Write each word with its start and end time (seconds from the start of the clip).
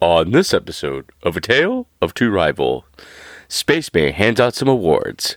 On 0.00 0.30
this 0.30 0.54
episode 0.54 1.10
of 1.22 1.36
A 1.36 1.42
Tale 1.42 1.86
of 2.00 2.14
Two 2.14 2.30
Rival, 2.30 2.86
Spaceman 3.48 4.14
hands 4.14 4.40
out 4.40 4.54
some 4.54 4.66
awards 4.68 5.36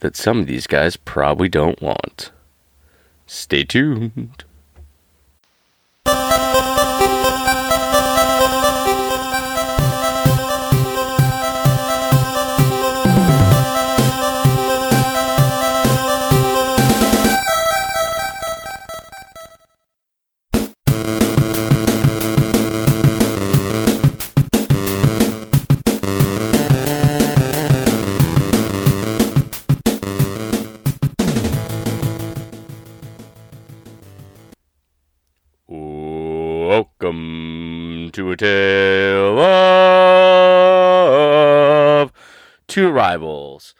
that 0.00 0.16
some 0.16 0.40
of 0.40 0.46
these 0.46 0.66
guys 0.66 0.96
probably 0.96 1.50
don't 1.50 1.82
want. 1.82 2.32
Stay 3.26 3.64
tuned. 3.64 4.44
Tale 38.36 39.38
of 42.02 42.12
two 42.66 42.90
rivals, 42.90 43.74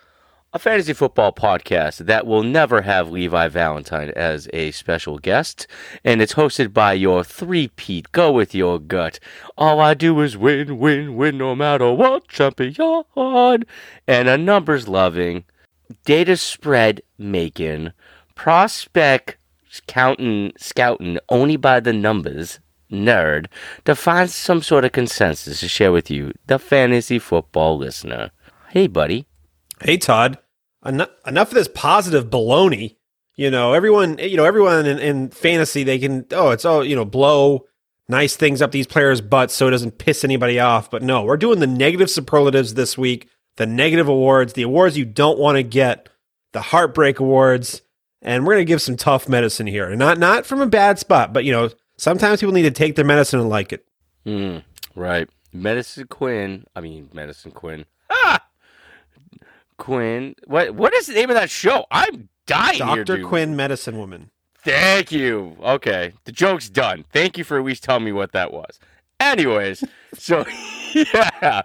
a 0.52 0.58
fantasy 0.58 0.92
football 0.92 1.32
podcast 1.32 2.04
that 2.06 2.26
will 2.26 2.42
never 2.42 2.82
have 2.82 3.10
Levi 3.10 3.48
Valentine 3.48 4.10
as 4.10 4.48
a 4.52 4.70
special 4.72 5.18
guest, 5.18 5.66
and 6.04 6.20
it's 6.20 6.34
hosted 6.34 6.72
by 6.72 6.92
your 6.92 7.24
three 7.24 7.68
Pete. 7.68 8.12
Go 8.12 8.30
with 8.32 8.54
your 8.54 8.78
gut. 8.78 9.18
All 9.56 9.80
I 9.80 9.94
do 9.94 10.20
is 10.20 10.36
win, 10.36 10.78
win, 10.78 11.16
win, 11.16 11.38
no 11.38 11.54
matter 11.54 11.92
what 11.92 12.28
champion, 12.28 13.04
and 13.16 14.28
a 14.28 14.36
numbers 14.36 14.88
loving, 14.88 15.44
data 16.04 16.36
spread 16.36 17.00
making, 17.16 17.92
prospect 18.34 19.38
counting, 19.86 20.52
scouting 20.58 21.18
only 21.28 21.56
by 21.56 21.80
the 21.80 21.92
numbers 21.92 22.60
nerd 22.92 23.46
to 23.84 23.96
find 23.96 24.30
some 24.30 24.62
sort 24.62 24.84
of 24.84 24.92
consensus 24.92 25.60
to 25.60 25.68
share 25.68 25.90
with 25.90 26.10
you, 26.10 26.32
the 26.46 26.58
fantasy 26.58 27.18
football 27.18 27.76
listener. 27.78 28.30
Hey, 28.68 28.86
buddy. 28.86 29.26
Hey, 29.82 29.96
Todd. 29.96 30.38
Enough, 30.84 31.10
enough 31.26 31.48
of 31.48 31.54
this 31.54 31.68
positive 31.72 32.26
baloney. 32.30 32.96
You 33.36 33.50
know, 33.50 33.72
everyone. 33.72 34.18
You 34.18 34.36
know, 34.36 34.44
everyone 34.44 34.86
in, 34.86 34.98
in 34.98 35.30
fantasy 35.30 35.84
they 35.84 35.98
can. 35.98 36.26
Oh, 36.32 36.50
it's 36.50 36.64
all 36.64 36.84
you 36.84 36.94
know. 36.94 37.04
Blow 37.04 37.66
nice 38.08 38.36
things 38.36 38.60
up 38.60 38.72
these 38.72 38.86
players' 38.86 39.20
butts 39.20 39.54
so 39.54 39.68
it 39.68 39.70
doesn't 39.70 39.98
piss 39.98 40.24
anybody 40.24 40.60
off. 40.60 40.90
But 40.90 41.02
no, 41.02 41.22
we're 41.22 41.36
doing 41.36 41.60
the 41.60 41.66
negative 41.66 42.10
superlatives 42.10 42.74
this 42.74 42.98
week. 42.98 43.28
The 43.56 43.66
negative 43.66 44.08
awards, 44.08 44.54
the 44.54 44.62
awards 44.62 44.96
you 44.96 45.04
don't 45.04 45.38
want 45.38 45.56
to 45.56 45.62
get, 45.62 46.08
the 46.52 46.60
heartbreak 46.62 47.20
awards, 47.20 47.82
and 48.20 48.46
we're 48.46 48.54
gonna 48.54 48.64
give 48.64 48.82
some 48.82 48.96
tough 48.96 49.28
medicine 49.28 49.66
here. 49.66 49.94
Not 49.94 50.18
not 50.18 50.46
from 50.46 50.60
a 50.60 50.66
bad 50.66 50.98
spot, 50.98 51.32
but 51.32 51.44
you 51.44 51.52
know, 51.52 51.70
sometimes 52.02 52.40
people 52.40 52.52
need 52.52 52.62
to 52.62 52.70
take 52.72 52.96
their 52.96 53.04
medicine 53.04 53.38
and 53.38 53.48
like 53.48 53.72
it. 53.72 53.86
Mm, 54.26 54.64
right. 54.96 55.28
Medicine 55.52 56.08
Quinn. 56.08 56.66
I 56.74 56.80
mean, 56.80 57.08
Medicine 57.12 57.52
Quinn. 57.52 57.84
Ah! 58.10 58.44
Quinn. 59.78 60.34
What? 60.46 60.74
What 60.74 60.92
is 60.94 61.06
the 61.06 61.14
name 61.14 61.30
of 61.30 61.36
that 61.36 61.50
show? 61.50 61.86
I'm 61.90 62.28
dying 62.46 62.78
Dr. 62.78 63.22
Quinn, 63.22 63.54
medicine 63.54 63.98
woman. 63.98 64.30
Thank 64.64 65.12
you. 65.12 65.56
Okay. 65.62 66.12
The 66.24 66.32
joke's 66.32 66.68
done. 66.68 67.04
Thank 67.12 67.38
you 67.38 67.44
for 67.44 67.58
at 67.58 67.64
least 67.64 67.84
telling 67.84 68.04
me 68.04 68.12
what 68.12 68.32
that 68.32 68.52
was. 68.52 68.78
Anyways, 69.20 69.84
so 70.14 70.44
yeah. 70.94 71.62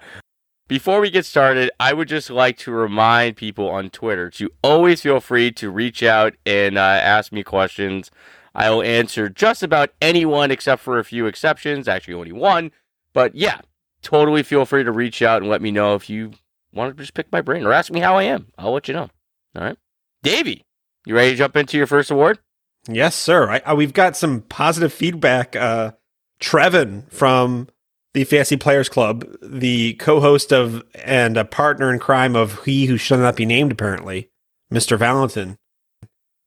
Before 0.67 0.99
we 0.99 1.09
get 1.09 1.25
started, 1.25 1.71
I 1.79 1.93
would 1.93 2.09
just 2.09 2.29
like 2.29 2.57
to 2.59 2.71
remind 2.71 3.37
people 3.37 3.69
on 3.69 3.89
Twitter 3.89 4.29
to 4.31 4.49
always 4.61 5.01
feel 5.01 5.21
free 5.21 5.49
to 5.53 5.71
reach 5.71 6.03
out 6.03 6.35
and 6.45 6.77
uh, 6.77 6.81
ask 6.81 7.31
me 7.31 7.41
questions. 7.41 8.11
I 8.55 8.69
will 8.69 8.81
answer 8.81 9.29
just 9.29 9.63
about 9.63 9.91
anyone 10.01 10.51
except 10.51 10.81
for 10.81 10.99
a 10.99 11.03
few 11.03 11.25
exceptions, 11.25 11.87
actually, 11.87 12.15
only 12.15 12.31
one. 12.31 12.71
But 13.13 13.35
yeah, 13.35 13.61
totally 14.01 14.43
feel 14.43 14.65
free 14.65 14.83
to 14.83 14.91
reach 14.91 15.21
out 15.21 15.41
and 15.41 15.49
let 15.49 15.61
me 15.61 15.71
know 15.71 15.95
if 15.95 16.09
you 16.09 16.33
want 16.73 16.95
to 16.95 17.03
just 17.03 17.13
pick 17.13 17.31
my 17.31 17.41
brain 17.41 17.65
or 17.65 17.73
ask 17.73 17.91
me 17.91 17.99
how 17.99 18.17
I 18.17 18.23
am. 18.23 18.47
I'll 18.57 18.71
let 18.71 18.87
you 18.87 18.93
know. 18.93 19.09
All 19.55 19.63
right. 19.63 19.77
Davey, 20.23 20.65
you 21.05 21.15
ready 21.15 21.31
to 21.31 21.37
jump 21.37 21.55
into 21.55 21.77
your 21.77 21.87
first 21.87 22.11
award? 22.11 22.39
Yes, 22.87 23.15
sir. 23.15 23.49
I, 23.49 23.61
I, 23.65 23.73
we've 23.73 23.93
got 23.93 24.15
some 24.15 24.41
positive 24.41 24.93
feedback. 24.93 25.55
Uh, 25.55 25.91
Trevin 26.39 27.11
from 27.11 27.67
the 28.13 28.23
Fantasy 28.23 28.57
Players 28.57 28.89
Club, 28.89 29.25
the 29.41 29.93
co-host 29.95 30.53
of 30.53 30.83
and 30.95 31.37
a 31.37 31.45
partner 31.45 31.91
in 31.91 31.99
crime 31.99 32.35
of 32.35 32.63
He 32.63 32.85
Who 32.85 32.97
Shall 32.97 33.17
Not 33.17 33.35
Be 33.35 33.45
Named, 33.45 33.71
apparently, 33.71 34.29
Mr. 34.71 34.97
Valentin. 34.97 35.57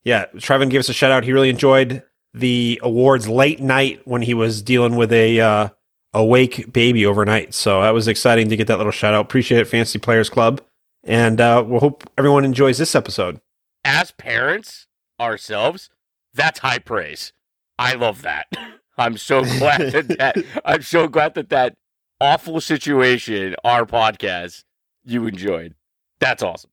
Yeah, 0.04 0.26
Trevin 0.36 0.70
gave 0.70 0.80
us 0.80 0.88
a 0.88 0.94
shout 0.94 1.12
out. 1.12 1.24
He 1.24 1.32
really 1.32 1.50
enjoyed 1.50 2.02
the 2.32 2.80
awards 2.82 3.28
late 3.28 3.60
night 3.60 4.00
when 4.04 4.22
he 4.22 4.34
was 4.34 4.62
dealing 4.62 4.96
with 4.96 5.12
a 5.12 5.40
uh, 5.40 5.68
awake 6.14 6.72
baby 6.72 7.04
overnight. 7.04 7.54
So 7.54 7.82
that 7.82 7.90
was 7.90 8.08
exciting 8.08 8.48
to 8.48 8.56
get 8.56 8.66
that 8.68 8.78
little 8.78 8.92
shout 8.92 9.14
out. 9.14 9.24
Appreciate 9.24 9.60
it, 9.60 9.66
Fantasy 9.66 9.98
Players 9.98 10.30
Club, 10.30 10.60
and 11.04 11.40
uh, 11.40 11.64
we'll 11.66 11.80
hope 11.80 12.08
everyone 12.16 12.44
enjoys 12.44 12.78
this 12.78 12.94
episode. 12.94 13.40
As 13.84 14.10
parents 14.12 14.86
ourselves, 15.20 15.90
that's 16.34 16.60
high 16.60 16.78
praise. 16.78 17.32
I 17.78 17.94
love 17.94 18.22
that. 18.22 18.46
I'm 18.98 19.16
so 19.16 19.42
glad 19.42 19.92
that, 19.92 20.08
that 20.18 20.36
I'm 20.64 20.82
so 20.82 21.08
glad 21.08 21.34
that 21.34 21.48
that 21.48 21.76
awful 22.20 22.60
situation, 22.60 23.56
our 23.64 23.86
podcast, 23.86 24.64
you 25.04 25.26
enjoyed. 25.26 25.74
That's 26.18 26.42
awesome. 26.42 26.70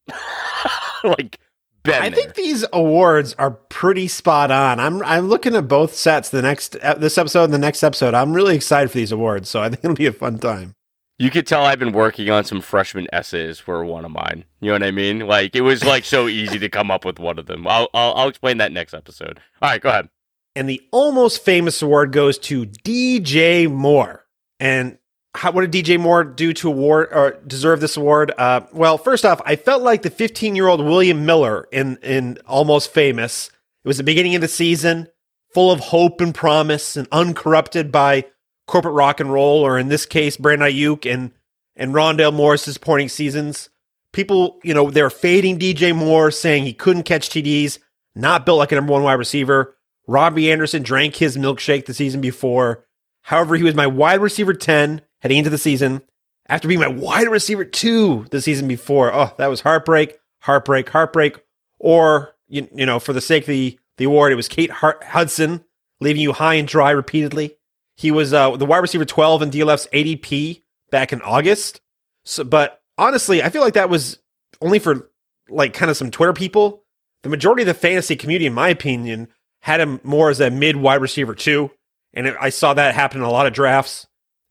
like, 1.04 1.40
been 1.88 2.02
I 2.04 2.10
there. 2.10 2.16
think 2.20 2.36
these 2.36 2.64
awards 2.72 3.34
are 3.40 3.52
pretty 3.52 4.08
spot 4.08 4.52
on. 4.52 4.80
I'm 4.80 5.02
I'm 5.04 5.28
looking 5.28 5.56
at 5.56 5.68
both 5.68 5.96
sets. 5.96 6.30
The 6.30 6.42
next 6.44 6.76
uh, 6.78 6.94
this 6.94 7.18
episode 7.18 7.46
and 7.46 7.54
the 7.54 7.58
next 7.58 7.82
episode. 7.84 8.14
I'm 8.14 8.34
really 8.34 8.56
excited 8.56 8.92
for 8.92 8.98
these 9.00 9.12
awards. 9.12 9.50
So 9.50 9.62
I 9.62 9.70
think 9.70 9.84
it'll 9.84 9.96
be 9.96 10.06
a 10.06 10.12
fun 10.14 10.38
time. 10.38 10.74
you 11.20 11.32
could 11.32 11.48
tell 11.48 11.66
I've 11.66 11.80
been 11.80 11.94
working 11.94 12.30
on 12.30 12.44
some 12.44 12.62
freshman 12.62 13.08
essays 13.12 13.58
for 13.58 13.84
one 13.84 14.06
of 14.06 14.12
mine. 14.12 14.46
You 14.62 14.68
know 14.68 14.74
what 14.76 14.84
I 14.84 14.92
mean? 14.92 15.20
Like 15.22 15.56
it 15.56 15.62
was 15.62 15.84
like 15.84 16.06
so 16.06 16.28
easy 16.28 16.60
to 16.60 16.70
come 16.70 16.92
up 16.92 17.04
with 17.06 17.18
one 17.20 17.40
of 17.40 17.48
them. 17.48 17.66
I'll 17.68 17.90
I'll, 17.94 18.14
I'll 18.14 18.28
explain 18.30 18.58
that 18.60 18.72
next 18.72 18.94
episode. 18.94 19.40
All 19.62 19.70
right, 19.70 19.82
go 19.82 19.90
ahead. 19.90 20.10
And 20.56 20.68
the 20.70 20.82
almost 20.92 21.44
famous 21.44 21.82
award 21.82 22.12
goes 22.12 22.38
to 22.40 22.66
DJ 22.66 23.72
Moore. 23.72 24.26
And 24.60 24.98
how, 25.36 25.52
what 25.52 25.70
did 25.70 25.86
DJ 25.86 26.00
Moore 26.00 26.24
do 26.24 26.52
to 26.54 26.68
award 26.68 27.10
or 27.12 27.40
deserve 27.46 27.80
this 27.80 27.98
award? 27.98 28.34
Uh, 28.38 28.62
well, 28.74 28.98
first 28.98 29.24
off, 29.26 29.42
I 29.46 29.56
felt 29.56 29.84
like 29.84 30.02
the 30.02 30.10
15 30.10 30.56
year 30.56 30.68
old 30.68 30.84
William 30.84 31.26
Miller 31.26 31.68
in 31.72 31.98
in 31.98 32.40
Almost 32.48 32.92
Famous. 32.92 33.50
It 33.84 33.88
was 33.88 33.98
the 33.98 34.04
beginning 34.04 34.36
of 34.36 34.42
the 34.42 34.48
season, 34.48 35.08
full 35.54 35.72
of 35.72 35.80
hope 35.80 36.22
and 36.22 36.34
promise, 36.34 36.98
and 36.98 37.08
uncorrupted 37.12 37.92
by 37.92 38.26
corporate 38.68 38.96
rock 38.96 39.20
and 39.20 39.32
roll, 39.32 39.66
or 39.66 39.78
in 39.78 39.88
this 39.88 40.06
case, 40.06 40.38
Brandon 40.38 40.70
Aiyuk 40.70 41.12
and 41.12 41.32
and 41.76 41.94
Rondale 41.94 42.34
Moore's 42.34 42.66
disappointing 42.66 43.10
seasons. 43.10 43.70
People, 44.14 44.60
you 44.64 44.74
know, 44.74 44.90
they're 44.90 45.12
fading 45.12 45.60
DJ 45.60 45.96
Moore, 45.96 46.32
saying 46.32 46.64
he 46.64 46.74
couldn't 46.74 47.04
catch 47.04 47.30
TDs, 47.30 47.78
not 48.16 48.46
built 48.46 48.58
like 48.58 48.72
a 48.72 48.76
number 48.76 48.94
one 48.94 49.04
wide 49.04 49.14
receiver. 49.14 49.76
Robbie 50.08 50.52
Anderson 50.52 50.82
drank 50.82 51.18
his 51.18 51.38
milkshake 51.38 51.86
the 51.86 51.94
season 51.94 52.22
before. 52.22 52.86
However, 53.22 53.56
he 53.56 53.64
was 53.64 53.76
my 53.76 53.86
wide 53.86 54.22
receiver 54.22 54.54
10 54.54 55.02
heading 55.22 55.40
into 55.40 55.50
the 55.50 55.58
season 55.58 56.02
after 56.48 56.68
being 56.68 56.80
my 56.80 56.88
wide 56.88 57.28
receiver 57.28 57.66
2 57.66 58.28
the 58.32 58.42
season 58.42 58.68
before. 58.68 59.14
Oh, 59.14 59.34
that 59.38 59.48
was 59.48 59.62
heartbreak, 59.62 60.20
heartbreak, 60.42 60.90
heartbreak. 60.90 61.40
Or, 61.80 62.36
you, 62.48 62.68
you 62.74 62.86
know, 62.86 63.00
for 63.00 63.14
the 63.14 63.22
sake 63.22 63.44
of 63.44 63.48
the, 63.48 63.80
the 63.98 64.06
award, 64.06 64.32
it 64.32 64.36
was 64.36 64.48
Kate 64.48 64.72
Hart- 64.72 65.04
Hudson 65.04 65.64
leaving 66.00 66.22
you 66.22 66.34
high 66.34 66.56
and 66.56 66.68
dry 66.68 66.92
repeatedly. 66.92 67.58
He 67.96 68.12
was 68.12 68.34
uh, 68.34 68.56
the 68.56 68.66
wide 68.66 68.78
receiver 68.78 69.06
12 69.06 69.42
in 69.42 69.52
DLF's 69.52 69.88
ADP 69.88 70.64
back 70.92 71.12
in 71.12 71.22
August. 71.22 71.82
So, 72.26 72.44
but 72.44 72.82
honestly, 72.98 73.42
I 73.42 73.50
feel 73.50 73.62
like 73.62 73.74
that 73.74 73.90
was 73.90 74.20
only 74.62 74.80
for 74.80 75.10
like 75.50 75.74
kind 75.74 75.90
of 75.90 75.98
some 75.98 76.12
Twitter 76.12 76.34
people. 76.34 76.84
The 77.24 77.30
majority 77.30 77.64
of 77.64 77.68
the 77.68 77.74
fantasy 77.74 78.16
community, 78.16 78.46
in 78.46 78.54
my 78.54 78.70
opinion, 78.70 79.30
had 79.62 79.80
him 79.80 80.00
more 80.04 80.30
as 80.30 80.40
a 80.40 80.52
mid 80.52 80.76
wide 80.76 81.02
receiver 81.02 81.34
too, 81.34 81.72
and 82.14 82.30
I 82.40 82.50
saw 82.50 82.74
that 82.76 82.96
happen 82.96 83.22
in 83.22 83.28
a 83.28 83.32
lot 83.32 83.48
of 83.48 83.54
drafts 83.54 84.08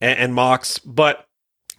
and, 0.07 0.19
and, 0.19 0.35
mocks. 0.35 0.79
But 0.79 1.27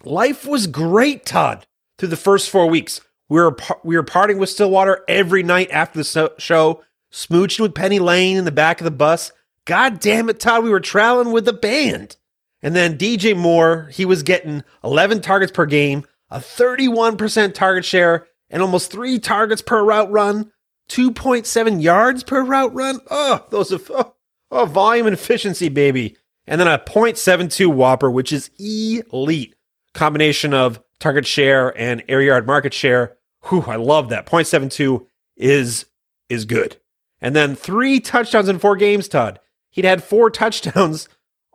life 0.04 0.46
was 0.46 0.66
great, 0.66 1.24
Todd. 1.24 1.66
Through 1.98 2.10
the 2.10 2.16
first 2.16 2.50
four 2.50 2.68
weeks, 2.68 3.00
we 3.28 3.40
were 3.40 3.56
we 3.82 3.96
were 3.96 4.04
partying 4.04 4.38
with 4.38 4.50
Stillwater 4.50 5.04
every 5.08 5.42
night 5.42 5.70
after 5.70 6.02
the 6.02 6.34
show, 6.38 6.82
smooching 7.12 7.60
with 7.60 7.74
Penny 7.74 7.98
Lane 7.98 8.36
in 8.36 8.44
the 8.44 8.52
back 8.52 8.80
of 8.80 8.84
the 8.84 8.90
bus. 8.90 9.32
God 9.64 10.00
damn 10.00 10.28
it, 10.28 10.40
Todd, 10.40 10.64
we 10.64 10.70
were 10.70 10.80
traveling 10.80 11.32
with 11.32 11.44
the 11.44 11.52
band. 11.52 12.16
And 12.62 12.74
then 12.74 12.98
DJ 12.98 13.36
Moore, 13.36 13.88
he 13.92 14.04
was 14.04 14.22
getting 14.22 14.64
11 14.82 15.20
targets 15.20 15.52
per 15.52 15.66
game, 15.66 16.04
a 16.30 16.38
31% 16.38 17.54
target 17.54 17.84
share, 17.84 18.26
and 18.50 18.62
almost 18.62 18.90
three 18.90 19.18
targets 19.18 19.62
per 19.62 19.84
route 19.84 20.10
run. 20.10 20.50
2.7 20.88 21.82
yards 21.82 22.22
per 22.22 22.42
route 22.42 22.74
run. 22.74 23.00
Oh, 23.10 23.44
those 23.50 23.72
are 23.72 23.80
oh, 23.90 24.14
oh, 24.50 24.64
volume 24.64 25.06
and 25.06 25.14
efficiency, 25.14 25.68
baby. 25.68 26.16
And 26.48 26.60
then 26.60 26.66
a 26.66 26.78
0.72 26.78 27.72
WOPR, 27.74 28.12
which 28.12 28.32
is 28.32 28.50
elite 28.58 29.54
combination 29.94 30.54
of 30.54 30.82
target 30.98 31.26
share 31.26 31.78
and 31.78 32.02
air 32.08 32.22
yard 32.22 32.46
market 32.46 32.72
share. 32.72 33.16
Whew, 33.48 33.64
I 33.66 33.76
love 33.76 34.08
that. 34.08 34.26
0.72 34.26 35.06
is 35.36 35.86
is 36.28 36.44
good. 36.44 36.78
And 37.20 37.34
then 37.34 37.54
three 37.54 38.00
touchdowns 38.00 38.48
in 38.48 38.58
four 38.58 38.76
games, 38.76 39.08
Todd. 39.08 39.40
He'd 39.70 39.84
had 39.84 40.02
four 40.02 40.30
touchdowns 40.30 41.08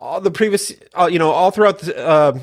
all 0.04 0.20
the 0.20 0.32
previous, 0.32 0.74
uh, 1.00 1.10
you 1.12 1.18
know, 1.18 1.32
all 1.32 1.50
throughout 1.50 1.80
the, 1.80 1.98
uh, 1.98 2.38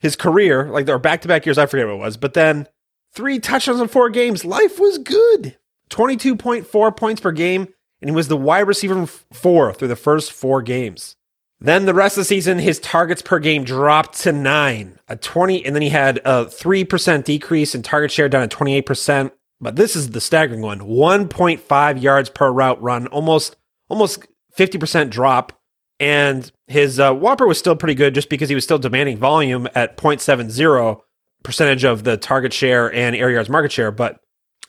his 0.00 0.16
career, 0.16 0.70
like 0.70 0.86
their 0.86 0.98
back 0.98 1.20
to 1.22 1.28
back 1.28 1.44
years. 1.44 1.58
I 1.58 1.66
forget 1.66 1.86
what 1.86 1.94
it 1.94 1.98
was, 1.98 2.16
but 2.16 2.34
then 2.34 2.66
three 3.12 3.38
touchdowns 3.38 3.80
in 3.80 3.88
four 3.88 4.08
games. 4.08 4.44
Life 4.44 4.80
was 4.80 4.98
good. 4.98 5.58
22.4 5.90 6.96
points 6.96 7.20
per 7.20 7.32
game, 7.32 7.68
and 8.00 8.10
he 8.10 8.16
was 8.16 8.28
the 8.28 8.36
wide 8.36 8.66
receiver 8.66 9.06
four 9.06 9.74
through 9.74 9.88
the 9.88 9.96
first 9.96 10.32
four 10.32 10.62
games. 10.62 11.16
Then 11.60 11.86
the 11.86 11.94
rest 11.94 12.16
of 12.16 12.20
the 12.20 12.26
season, 12.26 12.58
his 12.58 12.78
targets 12.78 13.20
per 13.20 13.40
game 13.40 13.64
dropped 13.64 14.20
to 14.20 14.32
nine, 14.32 14.98
a 15.08 15.16
20, 15.16 15.64
and 15.66 15.74
then 15.74 15.82
he 15.82 15.88
had 15.88 16.18
a 16.18 16.46
3% 16.46 17.24
decrease 17.24 17.74
in 17.74 17.82
target 17.82 18.12
share 18.12 18.28
down 18.28 18.48
to 18.48 18.56
28%. 18.56 19.32
But 19.60 19.74
this 19.74 19.96
is 19.96 20.10
the 20.10 20.20
staggering 20.20 20.62
one 20.62 20.80
1.5 20.80 22.00
yards 22.00 22.30
per 22.30 22.52
route 22.52 22.80
run, 22.80 23.08
almost, 23.08 23.56
almost 23.88 24.24
50% 24.56 25.10
drop. 25.10 25.52
And 25.98 26.50
his 26.68 27.00
uh, 27.00 27.12
WOPR 27.12 27.48
was 27.48 27.58
still 27.58 27.74
pretty 27.74 27.94
good 27.94 28.14
just 28.14 28.28
because 28.28 28.48
he 28.48 28.54
was 28.54 28.62
still 28.62 28.78
demanding 28.78 29.16
volume 29.16 29.66
at 29.74 29.96
0.70 29.96 31.00
percentage 31.42 31.84
of 31.84 32.04
the 32.04 32.16
target 32.16 32.52
share 32.52 32.92
and 32.92 33.16
air 33.16 33.30
yards 33.30 33.48
market 33.48 33.72
share. 33.72 33.90
But 33.90 34.20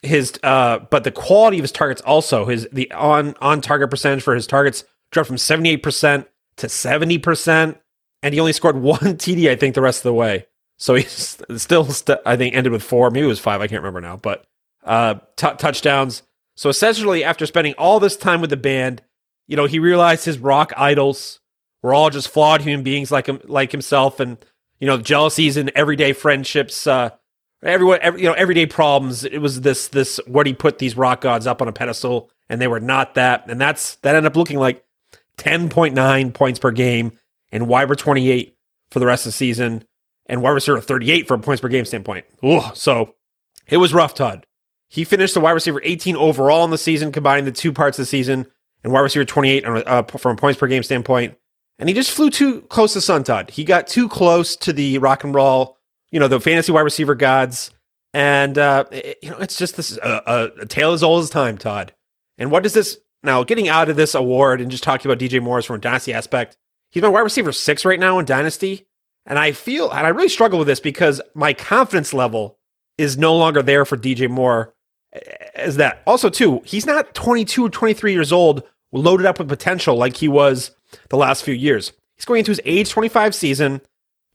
his, 0.02 0.32
uh, 0.42 0.80
but 0.90 1.04
the 1.04 1.12
quality 1.12 1.58
of 1.58 1.62
his 1.62 1.70
targets 1.70 2.00
also, 2.00 2.46
his, 2.46 2.66
the 2.72 2.90
on, 2.90 3.36
on 3.40 3.60
target 3.60 3.90
percentage 3.90 4.24
for 4.24 4.34
his 4.34 4.48
targets 4.48 4.82
dropped 5.12 5.28
from 5.28 5.36
78% 5.36 6.26
to 6.60 6.66
70%. 6.68 7.78
And 8.22 8.34
he 8.34 8.40
only 8.40 8.52
scored 8.52 8.76
one 8.80 8.98
TD, 8.98 9.50
I 9.50 9.56
think, 9.56 9.74
the 9.74 9.82
rest 9.82 10.00
of 10.00 10.04
the 10.04 10.14
way. 10.14 10.46
So 10.78 10.94
he's 10.94 11.38
still, 11.56 11.84
st- 11.86 12.20
I 12.24 12.36
think, 12.36 12.54
ended 12.54 12.72
with 12.72 12.82
four. 12.82 13.10
Maybe 13.10 13.26
it 13.26 13.28
was 13.28 13.40
five. 13.40 13.60
I 13.60 13.66
can't 13.66 13.82
remember 13.82 14.00
now. 14.00 14.16
But 14.16 14.44
uh, 14.84 15.14
t- 15.36 15.54
touchdowns. 15.58 16.22
So 16.56 16.68
essentially, 16.68 17.24
after 17.24 17.46
spending 17.46 17.74
all 17.74 18.00
this 18.00 18.16
time 18.16 18.40
with 18.40 18.50
the 18.50 18.56
band, 18.56 19.02
you 19.46 19.56
know, 19.56 19.66
he 19.66 19.78
realized 19.78 20.24
his 20.24 20.38
rock 20.38 20.72
idols 20.76 21.40
were 21.82 21.94
all 21.94 22.10
just 22.10 22.28
flawed 22.28 22.60
human 22.60 22.84
beings 22.84 23.10
like 23.10 23.26
him, 23.26 23.40
like 23.44 23.72
himself, 23.72 24.20
and 24.20 24.38
you 24.78 24.86
know, 24.86 24.98
jealousies 24.98 25.56
and 25.56 25.70
everyday 25.74 26.12
friendships, 26.12 26.86
uh, 26.86 27.10
everyone, 27.62 27.98
every, 28.02 28.22
you 28.22 28.28
know, 28.28 28.34
everyday 28.34 28.66
problems. 28.66 29.24
It 29.24 29.38
was 29.38 29.62
this 29.62 29.88
this 29.88 30.20
what 30.26 30.46
he 30.46 30.54
put 30.54 30.78
these 30.78 30.96
rock 30.96 31.22
gods 31.22 31.46
up 31.46 31.62
on 31.62 31.68
a 31.68 31.72
pedestal, 31.72 32.30
and 32.48 32.60
they 32.60 32.68
were 32.68 32.80
not 32.80 33.14
that, 33.14 33.48
and 33.48 33.60
that's 33.60 33.96
that 33.96 34.14
ended 34.14 34.30
up 34.30 34.36
looking 34.36 34.58
like 34.58 34.84
10.9 35.40 36.34
points 36.34 36.58
per 36.58 36.70
game 36.70 37.12
and 37.50 37.66
wide 37.66 37.88
28 37.88 38.56
for 38.90 38.98
the 38.98 39.06
rest 39.06 39.24
of 39.24 39.30
the 39.30 39.36
season 39.36 39.84
and 40.26 40.42
wide 40.42 40.50
receiver 40.50 40.80
38 40.80 41.26
from 41.26 41.40
points 41.40 41.60
per 41.60 41.68
game 41.68 41.84
standpoint. 41.84 42.26
Ooh, 42.44 42.60
so 42.74 43.14
it 43.66 43.78
was 43.78 43.94
rough, 43.94 44.14
Todd. 44.14 44.46
He 44.88 45.04
finished 45.04 45.34
the 45.34 45.40
wide 45.40 45.52
receiver 45.52 45.80
18 45.82 46.16
overall 46.16 46.64
in 46.64 46.70
the 46.70 46.78
season, 46.78 47.12
combining 47.12 47.44
the 47.44 47.52
two 47.52 47.72
parts 47.72 47.98
of 47.98 48.02
the 48.02 48.06
season, 48.06 48.46
and 48.84 48.92
wide 48.92 49.00
receiver 49.00 49.24
28 49.24 49.64
uh, 49.64 50.02
from 50.02 50.36
points 50.36 50.58
per 50.58 50.66
game 50.66 50.82
standpoint. 50.82 51.36
And 51.78 51.88
he 51.88 51.94
just 51.94 52.10
flew 52.10 52.28
too 52.28 52.60
close 52.62 52.92
to 52.92 53.00
Sun 53.00 53.24
Todd. 53.24 53.50
He 53.50 53.64
got 53.64 53.86
too 53.86 54.08
close 54.08 54.56
to 54.56 54.72
the 54.72 54.98
rock 54.98 55.24
and 55.24 55.34
roll, 55.34 55.78
you 56.10 56.20
know, 56.20 56.28
the 56.28 56.40
fantasy 56.40 56.72
wide 56.72 56.82
receiver 56.82 57.14
gods. 57.14 57.70
And, 58.12 58.58
uh, 58.58 58.84
it, 58.90 59.18
you 59.22 59.30
know, 59.30 59.38
it's 59.38 59.56
just 59.56 59.76
this 59.76 59.96
uh, 59.98 60.20
a, 60.26 60.62
a 60.62 60.66
tale 60.66 60.92
as 60.92 61.02
old 61.02 61.22
as 61.22 61.30
time, 61.30 61.56
Todd. 61.56 61.94
And 62.36 62.50
what 62.50 62.62
does 62.62 62.74
this 62.74 62.98
now, 63.22 63.44
getting 63.44 63.68
out 63.68 63.88
of 63.88 63.96
this 63.96 64.14
award 64.14 64.60
and 64.60 64.70
just 64.70 64.82
talking 64.82 65.10
about 65.10 65.22
DJ 65.22 65.42
Morris 65.42 65.66
from 65.66 65.76
a 65.76 65.80
dynasty 65.80 66.12
aspect, 66.12 66.56
he's 66.90 67.02
my 67.02 67.08
wide 67.08 67.20
receiver 67.20 67.52
six 67.52 67.84
right 67.84 68.00
now 68.00 68.18
in 68.18 68.24
dynasty. 68.24 68.86
And 69.26 69.38
I 69.38 69.52
feel, 69.52 69.90
and 69.90 70.06
I 70.06 70.10
really 70.10 70.28
struggle 70.28 70.58
with 70.58 70.68
this 70.68 70.80
because 70.80 71.20
my 71.34 71.52
confidence 71.52 72.14
level 72.14 72.58
is 72.96 73.18
no 73.18 73.36
longer 73.36 73.62
there 73.62 73.84
for 73.84 73.96
DJ 73.96 74.28
Moore 74.28 74.74
as 75.54 75.76
that. 75.76 76.02
Also, 76.06 76.30
too, 76.30 76.62
he's 76.64 76.86
not 76.86 77.14
22 77.14 77.66
or 77.66 77.70
23 77.70 78.12
years 78.12 78.32
old, 78.32 78.62
loaded 78.92 79.26
up 79.26 79.38
with 79.38 79.48
potential 79.48 79.96
like 79.96 80.16
he 80.16 80.28
was 80.28 80.70
the 81.10 81.16
last 81.16 81.44
few 81.44 81.54
years. 81.54 81.92
He's 82.16 82.24
going 82.24 82.38
into 82.38 82.50
his 82.50 82.60
age 82.64 82.90
25 82.90 83.34
season. 83.34 83.82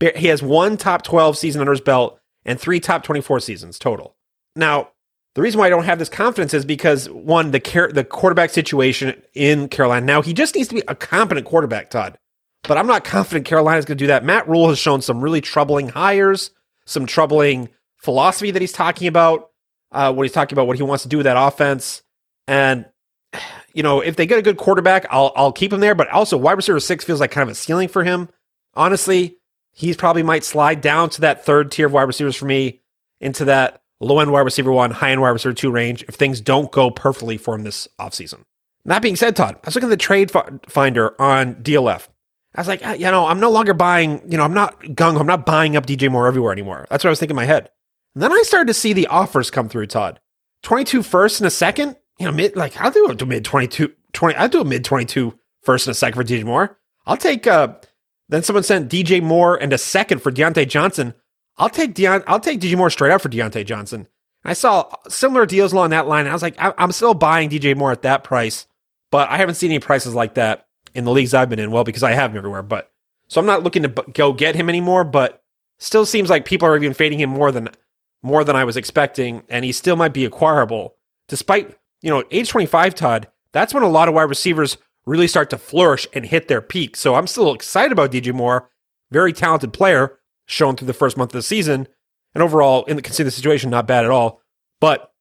He 0.00 0.28
has 0.28 0.42
one 0.42 0.76
top 0.76 1.02
12 1.02 1.36
season 1.38 1.60
under 1.60 1.72
his 1.72 1.80
belt 1.80 2.20
and 2.44 2.60
three 2.60 2.80
top 2.80 3.02
24 3.02 3.40
seasons 3.40 3.78
total. 3.78 4.14
Now, 4.54 4.90
the 5.36 5.42
reason 5.42 5.60
why 5.60 5.66
I 5.66 5.68
don't 5.68 5.84
have 5.84 5.98
this 5.98 6.08
confidence 6.08 6.54
is 6.54 6.64
because 6.64 7.10
one, 7.10 7.50
the 7.50 7.90
the 7.92 8.04
quarterback 8.04 8.48
situation 8.48 9.22
in 9.34 9.68
Carolina. 9.68 10.06
Now 10.06 10.22
he 10.22 10.32
just 10.32 10.54
needs 10.54 10.68
to 10.68 10.76
be 10.76 10.82
a 10.88 10.94
competent 10.94 11.46
quarterback, 11.46 11.90
Todd. 11.90 12.16
But 12.62 12.78
I'm 12.78 12.86
not 12.86 13.04
confident 13.04 13.44
Carolina's 13.44 13.84
going 13.84 13.98
to 13.98 14.02
do 14.02 14.06
that. 14.06 14.24
Matt 14.24 14.48
Rhule 14.48 14.70
has 14.70 14.78
shown 14.78 15.02
some 15.02 15.20
really 15.20 15.42
troubling 15.42 15.90
hires, 15.90 16.52
some 16.86 17.04
troubling 17.04 17.68
philosophy 17.98 18.50
that 18.50 18.62
he's 18.62 18.72
talking 18.72 19.08
about. 19.08 19.50
Uh, 19.92 20.10
what 20.10 20.22
he's 20.22 20.32
talking 20.32 20.56
about, 20.56 20.66
what 20.66 20.76
he 20.76 20.82
wants 20.82 21.02
to 21.02 21.08
do 21.10 21.18
with 21.18 21.24
that 21.24 21.36
offense, 21.36 22.02
and 22.48 22.86
you 23.74 23.82
know, 23.82 24.00
if 24.00 24.16
they 24.16 24.24
get 24.24 24.38
a 24.38 24.42
good 24.42 24.56
quarterback, 24.56 25.04
I'll 25.10 25.34
I'll 25.36 25.52
keep 25.52 25.70
him 25.70 25.80
there. 25.80 25.94
But 25.94 26.08
also, 26.08 26.38
wide 26.38 26.54
receiver 26.54 26.80
six 26.80 27.04
feels 27.04 27.20
like 27.20 27.30
kind 27.30 27.42
of 27.42 27.52
a 27.52 27.54
ceiling 27.54 27.88
for 27.88 28.04
him. 28.04 28.30
Honestly, 28.72 29.36
he's 29.72 29.98
probably 29.98 30.22
might 30.22 30.44
slide 30.44 30.80
down 30.80 31.10
to 31.10 31.20
that 31.20 31.44
third 31.44 31.70
tier 31.70 31.86
of 31.88 31.92
wide 31.92 32.04
receivers 32.04 32.36
for 32.36 32.46
me, 32.46 32.80
into 33.20 33.44
that 33.44 33.82
low 34.00 34.20
end 34.20 34.32
wide 34.32 34.40
receiver 34.40 34.72
one, 34.72 34.90
high 34.90 35.10
end 35.10 35.20
wide 35.20 35.30
receiver 35.30 35.54
two 35.54 35.70
range 35.70 36.04
if 36.08 36.14
things 36.14 36.40
don't 36.40 36.70
go 36.72 36.90
perfectly 36.90 37.36
for 37.36 37.54
him 37.54 37.62
this 37.62 37.88
offseason. 37.98 38.42
That 38.84 39.02
being 39.02 39.16
said, 39.16 39.34
Todd, 39.34 39.56
I 39.56 39.60
was 39.66 39.74
looking 39.74 39.88
at 39.88 39.90
the 39.90 39.96
trade 39.96 40.30
finder 40.68 41.20
on 41.20 41.56
DLF. 41.56 42.08
I 42.54 42.60
was 42.60 42.68
like, 42.68 42.80
ah, 42.84 42.92
you 42.92 43.10
know, 43.10 43.26
I'm 43.26 43.40
no 43.40 43.50
longer 43.50 43.74
buying, 43.74 44.22
you 44.30 44.38
know, 44.38 44.44
I'm 44.44 44.54
not 44.54 44.80
gung, 44.80 45.20
I'm 45.20 45.26
not 45.26 45.44
buying 45.44 45.76
up 45.76 45.86
DJ 45.86 46.10
Moore 46.10 46.26
everywhere 46.26 46.52
anymore. 46.52 46.86
That's 46.88 47.04
what 47.04 47.08
I 47.08 47.10
was 47.10 47.18
thinking 47.18 47.34
in 47.34 47.36
my 47.36 47.44
head. 47.44 47.70
And 48.14 48.22
then 48.22 48.32
I 48.32 48.42
started 48.46 48.68
to 48.68 48.74
see 48.74 48.92
the 48.94 49.08
offers 49.08 49.50
come 49.50 49.68
through, 49.68 49.88
Todd. 49.88 50.20
22 50.62 51.02
first 51.02 51.40
and 51.40 51.46
a 51.46 51.50
second, 51.50 51.96
you 52.18 52.26
know, 52.26 52.32
mid, 52.32 52.56
like 52.56 52.80
I'll 52.80 52.90
do 52.90 53.06
a 53.06 53.26
mid 53.26 53.44
22, 53.44 53.92
20, 54.12 54.36
I'll 54.36 54.48
do 54.48 54.60
a 54.60 54.64
mid 54.64 54.84
22 54.84 55.38
first 55.62 55.86
and 55.86 55.92
a 55.92 55.94
second 55.94 56.18
for 56.18 56.26
DJ 56.26 56.44
Moore. 56.44 56.78
I'll 57.06 57.18
take, 57.18 57.46
uh, 57.46 57.74
then 58.28 58.42
someone 58.42 58.62
sent 58.62 58.90
DJ 58.90 59.22
Moore 59.22 59.56
and 59.56 59.72
a 59.72 59.78
second 59.78 60.22
for 60.22 60.32
Diontae 60.32 60.68
Johnson. 60.68 61.12
I'll 61.58 61.68
take 61.70 61.94
Deon- 61.94 62.24
I'll 62.26 62.40
take 62.40 62.60
DJ 62.60 62.76
Moore 62.76 62.90
straight 62.90 63.12
up 63.12 63.22
for 63.22 63.28
Diontae 63.28 63.64
Johnson. 63.64 64.08
I 64.44 64.52
saw 64.52 64.88
similar 65.08 65.46
deals 65.46 65.72
along 65.72 65.90
that 65.90 66.06
line. 66.06 66.26
I 66.26 66.32
was 66.32 66.42
like, 66.42 66.54
I- 66.58 66.74
I'm 66.78 66.92
still 66.92 67.14
buying 67.14 67.48
DJ 67.50 67.74
Moore 67.76 67.92
at 67.92 68.02
that 68.02 68.24
price, 68.24 68.66
but 69.10 69.28
I 69.30 69.38
haven't 69.38 69.56
seen 69.56 69.70
any 69.70 69.80
prices 69.80 70.14
like 70.14 70.34
that 70.34 70.66
in 70.94 71.04
the 71.04 71.10
leagues 71.12 71.34
I've 71.34 71.48
been 71.48 71.58
in. 71.58 71.70
Well, 71.70 71.84
because 71.84 72.02
I 72.02 72.12
have 72.12 72.30
him 72.32 72.36
everywhere, 72.38 72.62
but 72.62 72.90
so 73.28 73.40
I'm 73.40 73.46
not 73.46 73.62
looking 73.64 73.82
to 73.82 73.88
b- 73.88 74.02
go 74.12 74.32
get 74.32 74.54
him 74.54 74.68
anymore. 74.68 75.04
But 75.04 75.42
still 75.78 76.06
seems 76.06 76.30
like 76.30 76.44
people 76.44 76.68
are 76.68 76.76
even 76.76 76.94
fading 76.94 77.18
him 77.18 77.30
more 77.30 77.50
than 77.50 77.68
more 78.22 78.44
than 78.44 78.56
I 78.56 78.64
was 78.64 78.76
expecting, 78.76 79.42
and 79.48 79.64
he 79.64 79.72
still 79.72 79.96
might 79.96 80.12
be 80.12 80.24
acquirable, 80.24 80.94
despite 81.28 81.76
you 82.02 82.10
know 82.10 82.22
age 82.30 82.48
25. 82.50 82.94
Todd, 82.94 83.28
that's 83.52 83.74
when 83.74 83.82
a 83.82 83.88
lot 83.88 84.08
of 84.08 84.14
wide 84.14 84.22
receivers 84.28 84.76
really 85.06 85.26
start 85.28 85.50
to 85.50 85.58
flourish 85.58 86.06
and 86.12 86.26
hit 86.26 86.48
their 86.48 86.60
peak. 86.60 86.96
So 86.96 87.14
I'm 87.14 87.26
still 87.26 87.52
excited 87.54 87.92
about 87.92 88.10
DJ 88.12 88.32
Moore, 88.32 88.68
very 89.10 89.32
talented 89.32 89.72
player 89.72 90.18
shown 90.46 90.76
through 90.76 90.86
the 90.86 90.92
first 90.92 91.16
month 91.16 91.30
of 91.30 91.38
the 91.38 91.42
season. 91.42 91.88
And 92.34 92.42
overall, 92.42 92.84
in 92.84 92.96
the 92.96 93.02
considering 93.02 93.26
the 93.26 93.32
situation, 93.32 93.70
not 93.70 93.86
bad 93.86 94.04
at 94.04 94.10
all. 94.10 94.40
But 94.80 95.12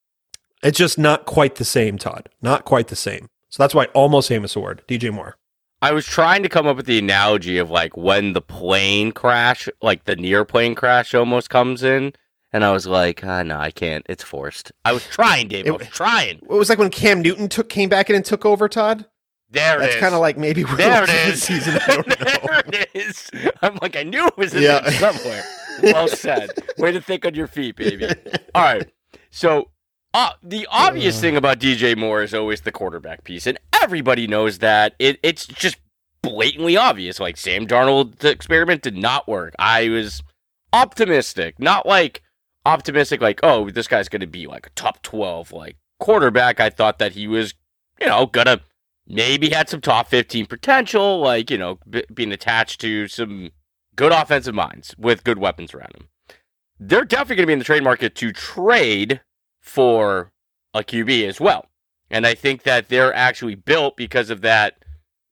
it's 0.63 0.77
just 0.77 0.97
not 0.97 1.25
quite 1.25 1.55
the 1.55 1.65
same, 1.65 1.97
Todd. 1.97 2.29
Not 2.41 2.65
quite 2.65 2.87
the 2.87 2.95
same. 2.95 3.29
So 3.49 3.63
that's 3.63 3.75
why 3.75 3.85
almost 3.93 4.29
famous 4.29 4.55
award, 4.55 4.83
DJ 4.87 5.13
Moore. 5.13 5.37
I 5.81 5.91
was 5.91 6.05
trying 6.05 6.43
to 6.43 6.49
come 6.49 6.67
up 6.67 6.77
with 6.77 6.87
the 6.87 6.99
analogy 6.99 7.57
of 7.57 7.69
like 7.69 7.95
when 7.95 8.33
the 8.33 8.41
plane 8.41 9.11
crash, 9.11 9.69
like 9.81 10.05
the 10.05 10.15
near 10.15 10.43
plane 10.43 10.75
crash 10.75 11.13
almost 11.13 11.49
comes 11.49 11.83
in. 11.83 12.13
And 12.51 12.63
I 12.63 12.71
was 12.71 12.87
like, 12.87 13.23
ah, 13.25 13.43
no, 13.43 13.57
I 13.57 13.69
can't. 13.69 14.05
It's 14.07 14.23
forced. 14.23 14.71
I 14.85 14.93
was 14.93 15.05
trying, 15.05 15.49
Dave. 15.49 15.67
It, 15.67 15.69
I 15.69 15.75
was 15.75 15.87
trying. 15.87 16.37
It 16.37 16.49
was 16.49 16.69
like 16.69 16.79
when 16.79 16.89
Cam 16.89 17.21
Newton 17.21 17.49
took 17.49 17.69
came 17.69 17.89
back 17.89 18.09
in 18.09 18.15
and 18.15 18.23
took 18.23 18.45
over, 18.45 18.69
Todd. 18.69 19.05
There 19.49 19.81
it 19.81 19.85
is. 19.85 19.89
That's 19.89 20.01
kind 20.01 20.15
of 20.15 20.21
like 20.21 20.37
maybe 20.37 20.63
we're 20.63 20.75
there 20.75 21.03
it 21.03 21.09
is. 21.09 21.43
Season, 21.43 21.73
there 21.87 22.63
it 22.67 22.89
is. 22.93 23.29
I'm 23.61 23.77
like, 23.81 23.95
I 23.95 24.03
knew 24.03 24.25
it 24.27 24.37
was 24.37 24.53
in 24.53 24.63
yeah. 24.63 24.81
there 24.81 24.91
somewhere. 24.91 25.43
Well 25.83 26.07
said. 26.07 26.49
Way 26.77 26.91
to 26.91 27.01
think 27.01 27.25
on 27.25 27.35
your 27.35 27.47
feet, 27.47 27.75
baby. 27.75 28.07
All 28.53 28.63
right. 28.63 28.89
So 29.29 29.69
uh, 30.13 30.31
the 30.41 30.67
obvious 30.71 31.17
uh. 31.17 31.21
thing 31.21 31.37
about 31.37 31.59
DJ 31.59 31.97
Moore 31.97 32.23
is 32.23 32.33
always 32.33 32.61
the 32.61 32.71
quarterback 32.71 33.23
piece, 33.23 33.45
and 33.45 33.59
everybody 33.81 34.27
knows 34.27 34.59
that. 34.59 34.95
It, 34.97 35.19
it's 35.23 35.45
just 35.45 35.77
blatantly 36.21 36.77
obvious. 36.77 37.19
Like 37.19 37.37
Sam 37.37 37.67
Darnold, 37.67 38.19
the 38.19 38.31
experiment 38.31 38.81
did 38.81 38.97
not 38.97 39.27
work. 39.27 39.53
I 39.59 39.89
was 39.89 40.23
optimistic, 40.73 41.59
not 41.59 41.85
like 41.85 42.23
optimistic, 42.65 43.21
like 43.21 43.39
oh, 43.43 43.69
this 43.69 43.87
guy's 43.87 44.09
going 44.09 44.21
to 44.21 44.27
be 44.27 44.47
like 44.47 44.67
a 44.67 44.71
top 44.71 45.01
twelve 45.03 45.51
like 45.51 45.77
quarterback. 45.99 46.59
I 46.59 46.69
thought 46.69 46.99
that 46.99 47.11
he 47.11 47.27
was, 47.27 47.53
you 47.99 48.07
know, 48.07 48.25
gonna 48.25 48.61
maybe 49.07 49.49
had 49.49 49.69
some 49.69 49.81
top 49.81 50.07
15 50.07 50.45
potential, 50.45 51.19
like, 51.19 51.49
you 51.51 51.57
know, 51.57 51.79
b- 51.89 52.05
being 52.13 52.31
attached 52.31 52.81
to 52.81 53.07
some 53.07 53.51
good 53.95 54.11
offensive 54.11 54.55
minds 54.55 54.95
with 54.97 55.23
good 55.23 55.37
weapons 55.37 55.73
around 55.73 55.95
him. 55.95 56.07
They're 56.79 57.05
definitely 57.05 57.37
going 57.37 57.43
to 57.43 57.47
be 57.47 57.53
in 57.53 57.59
the 57.59 57.65
trade 57.65 57.83
market 57.83 58.15
to 58.15 58.33
trade 58.33 59.21
for 59.61 60.31
a 60.73 60.83
QB 60.83 61.27
as 61.27 61.39
well. 61.39 61.67
And 62.09 62.27
I 62.27 62.35
think 62.35 62.63
that 62.63 62.89
they're 62.89 63.13
actually 63.13 63.55
built 63.55 63.97
because 63.97 64.29
of 64.29 64.41
that 64.41 64.83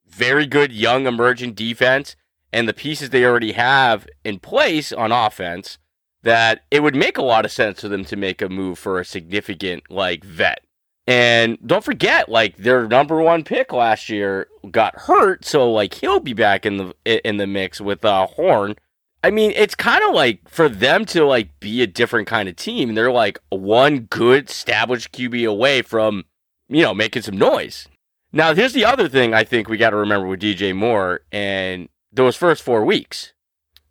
very 0.07 0.45
good 0.45 0.71
young 0.71 1.05
emerging 1.05 1.53
defense 1.53 2.15
and 2.51 2.67
the 2.67 2.73
pieces 2.73 3.09
they 3.09 3.25
already 3.25 3.53
have 3.53 4.07
in 4.23 4.39
place 4.39 4.93
on 4.93 5.11
offense 5.11 5.77
that 6.21 6.63
it 6.71 6.81
would 6.81 6.95
make 6.95 7.17
a 7.17 7.23
lot 7.23 7.45
of 7.45 7.51
sense 7.51 7.81
for 7.81 7.89
them 7.89 8.05
to 8.05 8.15
make 8.15 8.41
a 8.41 8.47
move 8.47 8.79
for 8.79 8.99
a 8.99 9.05
significant 9.05 9.83
like 9.89 10.23
vet. 10.23 10.63
And 11.05 11.57
don't 11.65 11.83
forget, 11.83 12.29
like 12.29 12.57
their 12.57 12.87
number 12.87 13.21
one 13.21 13.43
pick 13.43 13.73
last 13.73 14.07
year 14.07 14.47
got 14.71 14.95
hurt, 14.95 15.43
so 15.43 15.69
like 15.69 15.95
he'll 15.95 16.21
be 16.21 16.33
back 16.33 16.65
in 16.65 16.77
the 16.77 17.27
in 17.27 17.37
the 17.37 17.47
mix 17.47 17.81
with 17.81 18.05
uh, 18.05 18.25
Horn. 18.27 18.75
I 19.21 19.29
mean, 19.29 19.51
it's 19.55 19.75
kind 19.75 20.03
of 20.03 20.13
like 20.13 20.47
for 20.47 20.69
them 20.69 21.05
to 21.05 21.25
like 21.25 21.59
be 21.59 21.81
a 21.81 21.87
different 21.87 22.27
kind 22.27 22.47
of 22.47 22.55
team. 22.55 22.93
They're 22.93 23.11
like 23.11 23.39
one 23.49 24.01
good 24.01 24.49
established 24.49 25.11
QB 25.11 25.47
away 25.47 25.81
from 25.81 26.23
you 26.69 26.81
know 26.81 26.93
making 26.93 27.23
some 27.23 27.37
noise. 27.37 27.87
Now, 28.31 28.55
here's 28.55 28.73
the 28.73 28.85
other 28.85 29.09
thing 29.09 29.33
I 29.33 29.43
think 29.43 29.67
we 29.69 29.77
got 29.77 29.91
to 29.91 29.97
remember 29.97 30.27
with 30.27 30.41
DJ 30.41 30.75
Moore 30.75 31.21
and 31.31 31.89
those 32.11 32.35
first 32.35 32.63
four 32.63 32.83
weeks. 32.83 33.33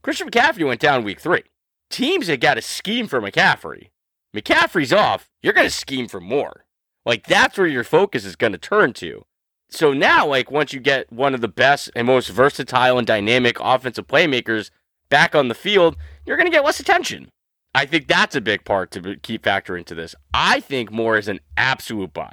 Christian 0.02 0.28
McCaffrey 0.28 0.66
went 0.66 0.80
down 0.80 1.04
week 1.04 1.20
three. 1.20 1.44
Teams 1.90 2.26
had 2.26 2.40
got 2.40 2.54
to 2.54 2.62
scheme 2.62 3.06
for 3.06 3.20
McCaffrey. 3.20 3.90
McCaffrey's 4.34 4.92
off. 4.92 5.30
You're 5.42 5.52
going 5.52 5.66
to 5.66 5.70
scheme 5.70 6.08
for 6.08 6.20
more. 6.20 6.64
Like 7.04 7.26
that's 7.26 7.58
where 7.58 7.66
your 7.66 7.84
focus 7.84 8.24
is 8.24 8.36
going 8.36 8.52
to 8.52 8.58
turn 8.58 8.92
to. 8.94 9.24
So 9.70 9.92
now, 9.92 10.26
like 10.26 10.50
once 10.50 10.72
you 10.72 10.80
get 10.80 11.10
one 11.10 11.34
of 11.34 11.40
the 11.40 11.48
best 11.48 11.90
and 11.96 12.06
most 12.06 12.28
versatile 12.28 12.98
and 12.98 13.06
dynamic 13.06 13.56
offensive 13.60 14.06
playmakers 14.06 14.70
back 15.08 15.34
on 15.34 15.48
the 15.48 15.54
field, 15.54 15.96
you're 16.26 16.36
going 16.36 16.46
to 16.46 16.52
get 16.54 16.64
less 16.64 16.78
attention. 16.78 17.30
I 17.74 17.86
think 17.86 18.06
that's 18.06 18.36
a 18.36 18.40
big 18.40 18.64
part 18.64 18.90
to 18.92 19.16
keep 19.16 19.44
factor 19.44 19.76
into 19.76 19.94
this. 19.94 20.14
I 20.34 20.60
think 20.60 20.92
Moore 20.92 21.16
is 21.16 21.28
an 21.28 21.40
absolute 21.56 22.12
buy 22.12 22.32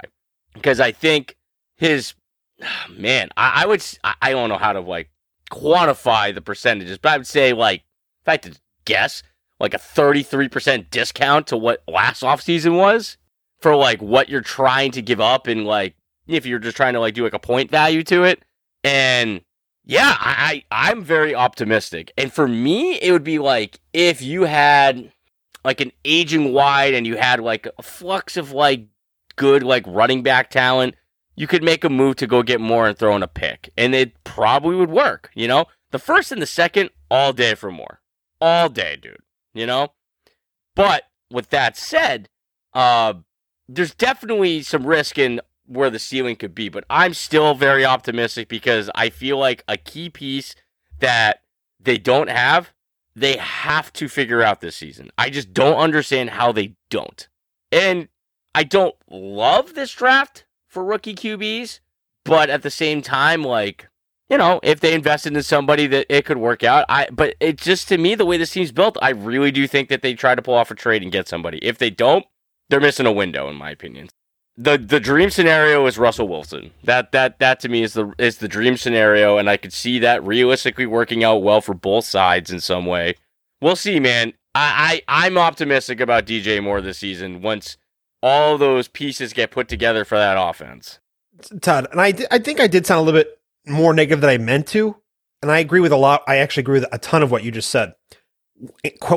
because 0.52 0.80
I 0.80 0.92
think 0.92 1.36
his 1.76 2.14
man, 2.90 3.30
I, 3.36 3.62
I 3.62 3.66
would 3.66 3.84
I 4.04 4.32
don't 4.32 4.50
know 4.50 4.58
how 4.58 4.74
to 4.74 4.80
like 4.80 5.10
quantify 5.50 6.34
the 6.34 6.42
percentages, 6.42 6.98
but 6.98 7.12
I 7.12 7.16
would 7.16 7.26
say 7.26 7.52
like 7.52 7.84
if 8.22 8.28
I 8.28 8.32
had 8.32 8.42
to 8.42 8.60
guess, 8.84 9.22
like 9.58 9.74
a 9.74 9.78
33% 9.78 10.90
discount 10.90 11.46
to 11.48 11.56
what 11.56 11.82
last 11.88 12.22
offseason 12.22 12.76
was 12.76 13.16
for 13.60 13.76
like 13.76 14.00
what 14.00 14.28
you're 14.28 14.40
trying 14.40 14.90
to 14.92 15.02
give 15.02 15.20
up 15.20 15.46
and 15.46 15.64
like 15.64 15.94
if 16.26 16.46
you're 16.46 16.58
just 16.58 16.76
trying 16.76 16.94
to 16.94 17.00
like 17.00 17.14
do 17.14 17.24
like 17.24 17.34
a 17.34 17.38
point 17.38 17.70
value 17.70 18.02
to 18.04 18.24
it. 18.24 18.42
And 18.84 19.42
yeah, 19.84 20.14
I, 20.18 20.64
I 20.70 20.90
I'm 20.90 21.02
very 21.02 21.34
optimistic. 21.34 22.12
And 22.16 22.32
for 22.32 22.46
me, 22.48 22.94
it 23.00 23.12
would 23.12 23.24
be 23.24 23.38
like 23.38 23.80
if 23.92 24.22
you 24.22 24.44
had 24.44 25.12
like 25.64 25.80
an 25.80 25.92
aging 26.04 26.52
wide 26.52 26.94
and 26.94 27.06
you 27.06 27.16
had 27.16 27.40
like 27.40 27.66
a 27.78 27.82
flux 27.82 28.36
of 28.36 28.52
like 28.52 28.86
good 29.36 29.62
like 29.62 29.84
running 29.86 30.22
back 30.22 30.50
talent, 30.50 30.94
you 31.36 31.46
could 31.46 31.62
make 31.62 31.84
a 31.84 31.90
move 31.90 32.16
to 32.16 32.26
go 32.26 32.42
get 32.42 32.60
more 32.60 32.86
and 32.86 32.96
throw 32.96 33.16
in 33.16 33.22
a 33.22 33.28
pick. 33.28 33.70
And 33.76 33.94
it 33.94 34.22
probably 34.24 34.76
would 34.76 34.90
work, 34.90 35.30
you 35.34 35.48
know? 35.48 35.66
The 35.90 35.98
first 35.98 36.30
and 36.30 36.40
the 36.40 36.46
second, 36.46 36.90
all 37.10 37.32
day 37.32 37.54
for 37.54 37.70
more. 37.70 38.00
All 38.40 38.68
day, 38.68 38.96
dude. 38.96 39.18
You 39.52 39.66
know? 39.66 39.88
But 40.74 41.04
with 41.30 41.50
that 41.50 41.76
said, 41.76 42.28
uh 42.72 43.14
there's 43.72 43.94
definitely 43.94 44.62
some 44.62 44.86
risk 44.86 45.18
in 45.18 45.40
where 45.66 45.90
the 45.90 45.98
ceiling 45.98 46.34
could 46.34 46.54
be, 46.54 46.68
but 46.68 46.84
I'm 46.90 47.14
still 47.14 47.54
very 47.54 47.84
optimistic 47.84 48.48
because 48.48 48.90
I 48.94 49.10
feel 49.10 49.38
like 49.38 49.62
a 49.68 49.76
key 49.76 50.10
piece 50.10 50.56
that 50.98 51.42
they 51.78 51.96
don't 51.96 52.28
have, 52.28 52.72
they 53.14 53.36
have 53.36 53.92
to 53.94 54.08
figure 54.08 54.42
out 54.42 54.60
this 54.60 54.76
season. 54.76 55.10
I 55.16 55.30
just 55.30 55.52
don't 55.52 55.76
understand 55.76 56.30
how 56.30 56.50
they 56.50 56.74
don't. 56.90 57.28
And 57.70 58.08
I 58.54 58.64
don't 58.64 58.96
love 59.08 59.74
this 59.74 59.92
draft 59.92 60.44
for 60.66 60.84
rookie 60.84 61.14
QBs, 61.14 61.78
but 62.24 62.50
at 62.50 62.62
the 62.62 62.70
same 62.70 63.00
time, 63.00 63.44
like, 63.44 63.88
you 64.28 64.38
know, 64.38 64.58
if 64.64 64.80
they 64.80 64.94
invested 64.94 65.36
in 65.36 65.42
somebody 65.44 65.86
that 65.86 66.06
it 66.08 66.24
could 66.24 66.38
work 66.38 66.64
out, 66.64 66.84
I 66.88 67.08
but 67.10 67.36
it 67.40 67.56
just 67.56 67.88
to 67.88 67.98
me, 67.98 68.16
the 68.16 68.26
way 68.26 68.36
this 68.36 68.52
team's 68.52 68.72
built, 68.72 68.96
I 69.00 69.10
really 69.10 69.52
do 69.52 69.66
think 69.68 69.88
that 69.88 70.02
they 70.02 70.14
try 70.14 70.34
to 70.34 70.42
pull 70.42 70.54
off 70.54 70.70
a 70.70 70.74
trade 70.74 71.02
and 71.02 71.12
get 71.12 71.28
somebody. 71.28 71.58
If 71.58 71.78
they 71.78 71.90
don't, 71.90 72.24
they're 72.70 72.80
missing 72.80 73.06
a 73.06 73.12
window, 73.12 73.48
in 73.50 73.56
my 73.56 73.70
opinion. 73.70 74.08
the 74.56 74.78
The 74.78 75.00
dream 75.00 75.30
scenario 75.30 75.84
is 75.86 75.98
Russell 75.98 76.28
Wilson. 76.28 76.70
That 76.84 77.12
that 77.12 77.38
that 77.40 77.60
to 77.60 77.68
me 77.68 77.82
is 77.82 77.94
the 77.94 78.12
is 78.18 78.38
the 78.38 78.48
dream 78.48 78.76
scenario, 78.76 79.36
and 79.36 79.50
I 79.50 79.56
could 79.56 79.72
see 79.72 79.98
that 79.98 80.24
realistically 80.24 80.86
working 80.86 81.22
out 81.22 81.42
well 81.42 81.60
for 81.60 81.74
both 81.74 82.04
sides 82.04 82.50
in 82.50 82.60
some 82.60 82.86
way. 82.86 83.16
We'll 83.60 83.76
see, 83.76 84.00
man. 84.00 84.32
I, 84.54 85.02
I 85.08 85.26
I'm 85.26 85.38
optimistic 85.38 86.00
about 86.00 86.26
DJ 86.26 86.62
Moore 86.62 86.80
this 86.80 86.98
season 86.98 87.42
once 87.42 87.76
all 88.22 88.56
those 88.56 88.88
pieces 88.88 89.32
get 89.32 89.50
put 89.50 89.68
together 89.68 90.04
for 90.04 90.16
that 90.16 90.36
offense. 90.40 90.98
Todd, 91.60 91.88
and 91.90 92.00
I 92.00 92.14
I 92.30 92.38
think 92.38 92.60
I 92.60 92.66
did 92.66 92.86
sound 92.86 93.00
a 93.00 93.02
little 93.02 93.20
bit 93.20 93.38
more 93.66 93.92
negative 93.92 94.20
than 94.20 94.30
I 94.30 94.38
meant 94.38 94.66
to, 94.68 94.96
and 95.42 95.50
I 95.50 95.58
agree 95.58 95.80
with 95.80 95.92
a 95.92 95.96
lot. 95.96 96.22
I 96.26 96.36
actually 96.36 96.62
agree 96.62 96.80
with 96.80 96.88
a 96.92 96.98
ton 96.98 97.22
of 97.22 97.30
what 97.30 97.44
you 97.44 97.50
just 97.50 97.70
said. 97.70 97.94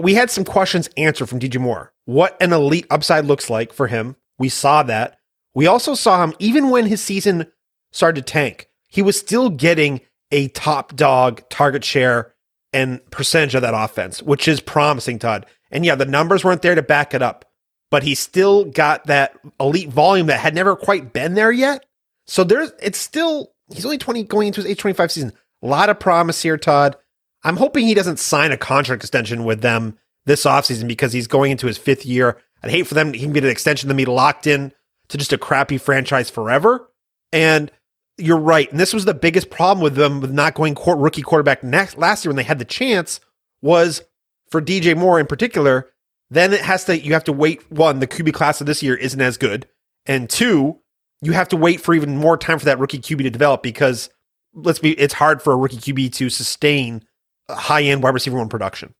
We 0.02 0.16
had 0.16 0.32
some 0.32 0.44
questions 0.44 0.90
answered 0.98 1.28
from 1.28 1.40
DJ 1.40 1.60
Moore 1.60 1.93
what 2.06 2.36
an 2.42 2.54
elite 2.54 2.88
upside 2.90 3.26
looks 3.26 3.50
like 3.50 3.74
for 3.74 3.88
him. 3.88 4.16
We 4.38 4.50
saw 4.50 4.84
that. 4.84 5.18
We 5.54 5.68
also 5.68 5.94
saw 5.94 6.24
him, 6.24 6.34
even 6.40 6.70
when 6.70 6.86
his 6.86 7.02
season 7.02 7.52
started 7.92 8.26
to 8.26 8.32
tank, 8.32 8.70
he 8.88 9.02
was 9.02 9.20
still 9.20 9.50
getting 9.50 10.02
a 10.32 10.48
top 10.50 10.96
dog 10.96 11.48
target 11.50 11.84
share 11.84 12.34
and 12.74 13.00
percentage 13.12 13.56
of 13.56 13.62
that 13.62 13.76
offense, 13.76 14.22
which 14.22 14.48
is 14.48 14.60
promising, 14.60 15.20
Todd. 15.20 15.46
And 15.72 15.86
yeah, 15.86 15.96
the 15.96 16.06
numbers 16.06 16.44
weren't 16.44 16.64
there 16.64 16.76
to 16.76 16.82
back 16.82 17.14
it 17.14 17.22
up, 17.22 17.46
but 17.92 18.04
he 18.04 18.16
still 18.16 18.66
got 18.66 19.06
that 19.06 19.38
elite 19.60 19.90
volume 19.90 20.28
that 20.28 20.40
had 20.40 20.56
never 20.56 20.76
quite 20.76 21.14
been 21.14 21.36
there 21.36 21.52
yet. 21.52 21.86
So 22.26 22.44
there's, 22.44 22.72
it's 22.82 22.98
still, 22.98 23.52
he's 23.72 23.86
only 23.86 23.98
20 23.98 24.24
going 24.24 24.48
into 24.48 24.62
his 24.62 24.70
age 24.70 24.80
25 24.80 25.12
season. 25.12 25.34
A 25.62 25.68
lot 25.68 25.90
of 25.90 26.00
promise 26.00 26.42
here, 26.42 26.58
Todd. 26.58 26.96
I'm 27.44 27.58
hoping 27.58 27.86
he 27.86 27.94
doesn't 27.94 28.20
sign 28.20 28.52
a 28.52 28.58
contract 28.58 29.04
extension 29.04 29.44
with 29.44 29.62
them 29.62 29.98
this 30.26 30.46
offseason 30.46 30.88
because 30.88 31.14
he's 31.14 31.28
going 31.28 31.52
into 31.52 31.68
his 31.68 31.78
fifth 31.78 32.06
year. 32.06 32.38
I'd 32.64 32.72
hate 32.72 32.88
for 32.88 32.94
them, 32.94 33.14
he 33.14 33.20
can 33.20 33.34
get 33.34 33.44
an 33.44 33.50
extension 33.50 33.90
to 33.90 33.96
be 33.96 34.06
locked 34.06 34.48
in 34.48 34.72
to 35.10 35.18
just 35.18 35.34
a 35.34 35.38
crappy 35.38 35.78
franchise 35.78 36.30
forever. 36.30 36.90
And 37.32 37.72
you're 38.18 38.40
right. 38.40 38.70
And 38.72 38.80
this 38.80 38.94
was 38.94 39.06
the 39.06 39.14
biggest 39.14 39.50
problem 39.50 39.84
with 39.84 39.96
them 39.96 40.22
with 40.22 40.32
not 40.32 40.54
going 40.54 40.76
court, 40.76 41.00
rookie 41.00 41.22
quarterback 41.22 41.64
next 41.64 41.98
last 41.98 42.24
year 42.24 42.30
when 42.30 42.38
they 42.38 42.44
had 42.44 42.60
the 42.60 42.66
chance 42.66 43.20
was 43.62 44.04
for 44.50 44.62
DJ 44.62 44.96
Moore 44.96 45.20
in 45.20 45.26
particular. 45.26 45.90
Then 46.30 46.54
it 46.54 46.62
has 46.62 46.86
to, 46.86 46.98
you 46.98 47.14
have 47.14 47.24
to 47.26 47.34
wait. 47.34 47.70
One, 47.72 48.00
the 48.00 48.08
QB 48.08 48.34
class 48.34 48.62
of 48.62 48.68
this 48.68 48.82
year 48.82 48.96
isn't 48.96 49.20
as 49.20 49.38
good. 49.38 49.68
And 50.06 50.30
two, 50.30 50.80
you 51.22 51.32
have 51.34 51.50
to 51.50 51.58
wait 51.58 51.82
for 51.82 51.94
even 51.94 52.18
more 52.18 52.38
time 52.38 52.60
for 52.60 52.66
that 52.66 52.80
rookie 52.80 53.00
QB 53.00 53.24
to 53.24 53.30
develop 53.30 53.64
because 53.64 54.10
let's 54.54 54.80
be, 54.80 54.92
it's 54.94 55.14
hard 55.14 55.42
for 55.42 55.54
a 55.54 55.58
rookie 55.58 55.78
QB 55.78 56.14
to 56.14 56.30
sustain 56.30 57.04
high 57.50 57.84
end 57.84 58.04
wide 58.04 58.14
receiver 58.14 58.38
one 58.38 58.50
production. 58.50 58.94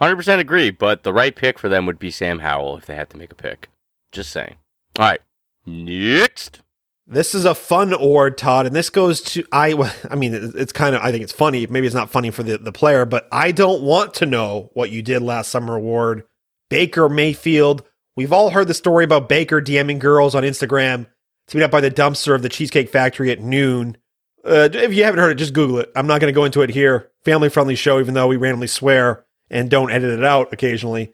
100% 0.00 0.38
agree, 0.38 0.70
but 0.70 1.02
the 1.02 1.12
right 1.12 1.34
pick 1.34 1.58
for 1.58 1.68
them 1.68 1.86
would 1.86 1.98
be 1.98 2.10
Sam 2.10 2.40
Howell 2.40 2.76
if 2.76 2.86
they 2.86 2.94
had 2.94 3.10
to 3.10 3.16
make 3.16 3.32
a 3.32 3.36
pick. 3.36 3.70
Just 4.12 4.30
saying. 4.30 4.56
All 4.98 5.06
right. 5.06 5.20
Next. 5.64 6.60
This 7.06 7.34
is 7.34 7.44
a 7.44 7.54
fun 7.54 7.92
award, 7.92 8.36
Todd, 8.36 8.66
and 8.66 8.74
this 8.74 8.90
goes 8.90 9.20
to 9.22 9.44
I. 9.52 9.72
I 10.10 10.16
mean, 10.16 10.34
it's 10.34 10.72
kind 10.72 10.94
of. 10.94 11.02
I 11.02 11.12
think 11.12 11.22
it's 11.22 11.32
funny. 11.32 11.66
Maybe 11.66 11.86
it's 11.86 11.94
not 11.94 12.10
funny 12.10 12.30
for 12.30 12.42
the 12.42 12.58
the 12.58 12.72
player, 12.72 13.04
but 13.04 13.28
I 13.30 13.52
don't 13.52 13.82
want 13.82 14.14
to 14.14 14.26
know 14.26 14.70
what 14.74 14.90
you 14.90 15.02
did 15.02 15.22
last 15.22 15.50
summer. 15.50 15.76
Award, 15.76 16.24
Baker 16.68 17.08
Mayfield. 17.08 17.84
We've 18.16 18.32
all 18.32 18.50
heard 18.50 18.66
the 18.66 18.74
story 18.74 19.04
about 19.04 19.28
Baker 19.28 19.60
DMing 19.60 19.98
girls 19.98 20.34
on 20.34 20.42
Instagram 20.42 21.06
to 21.48 21.64
up 21.64 21.70
by 21.70 21.80
the 21.80 21.90
dumpster 21.90 22.34
of 22.34 22.42
the 22.42 22.48
Cheesecake 22.48 22.88
Factory 22.88 23.30
at 23.30 23.40
noon. 23.40 23.96
Uh, 24.44 24.68
if 24.72 24.94
you 24.94 25.04
haven't 25.04 25.20
heard 25.20 25.30
it, 25.30 25.36
just 25.36 25.52
Google 25.52 25.78
it. 25.78 25.92
I'm 25.94 26.06
not 26.06 26.20
going 26.20 26.32
to 26.32 26.36
go 26.36 26.44
into 26.44 26.62
it 26.62 26.70
here. 26.70 27.10
Family 27.24 27.48
friendly 27.48 27.74
show, 27.74 28.00
even 28.00 28.14
though 28.14 28.26
we 28.26 28.36
randomly 28.36 28.68
swear 28.68 29.25
and 29.50 29.70
don't 29.70 29.90
edit 29.90 30.18
it 30.18 30.24
out 30.24 30.52
occasionally. 30.52 31.12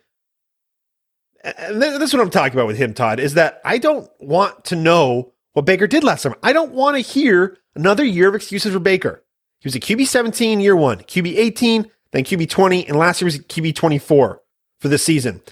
And 1.44 1.82
that's 1.82 2.12
what 2.12 2.22
I'm 2.22 2.30
talking 2.30 2.56
about 2.56 2.68
with 2.68 2.78
him, 2.78 2.94
Todd, 2.94 3.18
is 3.18 3.34
that 3.34 3.60
I 3.64 3.78
don't 3.78 4.08
want 4.20 4.64
to 4.66 4.76
know 4.76 5.32
what 5.54 5.66
Baker 5.66 5.86
did 5.86 6.04
last 6.04 6.22
summer. 6.22 6.38
I 6.42 6.52
don't 6.52 6.72
want 6.72 6.96
to 6.96 7.00
hear 7.00 7.58
another 7.74 8.04
year 8.04 8.28
of 8.28 8.34
excuses 8.34 8.72
for 8.72 8.78
Baker. 8.78 9.24
He 9.60 9.66
was 9.66 9.74
a 9.74 9.80
QB 9.80 10.06
17 10.06 10.60
year 10.60 10.76
one, 10.76 10.98
QB 10.98 11.36
18, 11.36 11.90
then 12.12 12.24
QB 12.24 12.48
20, 12.48 12.86
and 12.86 12.96
last 12.96 13.20
year 13.20 13.26
was 13.26 13.38
QB 13.38 13.74
24 13.74 14.40
for 14.80 14.88
the 14.88 14.98
season. 14.98 15.42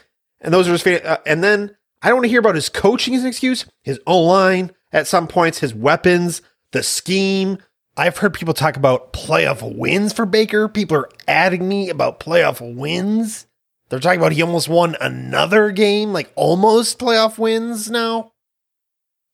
And 0.41 0.55
those 0.55 0.69
are 0.69 0.73
his, 0.73 0.87
uh, 0.87 1.19
and 1.27 1.43
then 1.43 1.77
I 2.03 2.09
don't 2.09 2.19
want 2.19 2.25
to 2.25 2.31
hear 2.31 2.41
about 2.41 2.55
his 2.55 2.69
coaching 2.69 3.15
as 3.15 3.23
an 3.23 3.29
excuse, 3.29 3.67
his 3.83 4.01
O 4.07 4.21
line 4.21 4.73
at 4.93 5.07
some 5.07 5.27
points, 5.27 5.59
his 5.59 5.75
weapons, 5.75 6.43
the 6.73 6.83
scheme, 6.83 7.59
I've 8.01 8.17
heard 8.17 8.33
people 8.33 8.55
talk 8.55 8.79
about 8.79 9.13
playoff 9.13 9.61
wins 9.77 10.15
for 10.15 10.25
Baker. 10.25 10.69
People 10.69 10.97
are 10.97 11.11
adding 11.29 11.69
me 11.69 11.91
about 11.91 12.19
playoff 12.19 12.59
wins. 12.75 13.47
They're 13.91 14.01
talking 14.01 14.19
about 14.19 14.33
he 14.33 14.41
almost 14.41 14.71
won 14.71 14.97
another 15.03 15.71
game, 15.71 16.15
like 16.15 16.33
almost 16.35 16.99
playoff 16.99 17.37
wins 17.37 17.91
now. 17.91 18.33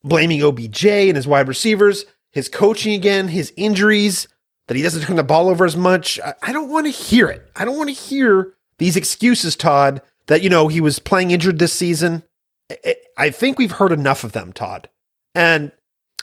Blaming 0.02 0.42
OBJ 0.42 0.84
and 0.84 1.14
his 1.14 1.28
wide 1.28 1.46
receivers, 1.46 2.06
his 2.32 2.48
coaching 2.48 2.92
again, 2.92 3.28
his 3.28 3.52
injuries, 3.56 4.26
that 4.66 4.76
he 4.76 4.82
doesn't 4.82 5.02
turn 5.02 5.14
the 5.14 5.22
ball 5.22 5.48
over 5.48 5.64
as 5.64 5.76
much. 5.76 6.18
I, 6.42 6.52
don't 6.52 6.68
want 6.68 6.86
to 6.86 6.90
hear 6.90 7.28
it. 7.28 7.48
I 7.54 7.64
don't 7.64 7.78
want 7.78 7.90
to 7.90 7.94
hear 7.94 8.52
these 8.78 8.96
excuses, 8.96 9.54
Todd, 9.54 10.02
that, 10.26 10.42
you 10.42 10.50
know, 10.50 10.66
he 10.66 10.80
was 10.80 10.98
playing 10.98 11.30
injured 11.30 11.60
this 11.60 11.72
season. 11.72 12.24
I 13.16 13.30
think 13.30 13.60
we've 13.60 13.70
heard 13.70 13.92
enough 13.92 14.24
of 14.24 14.32
them, 14.32 14.52
Todd. 14.52 14.88
And 15.36 15.70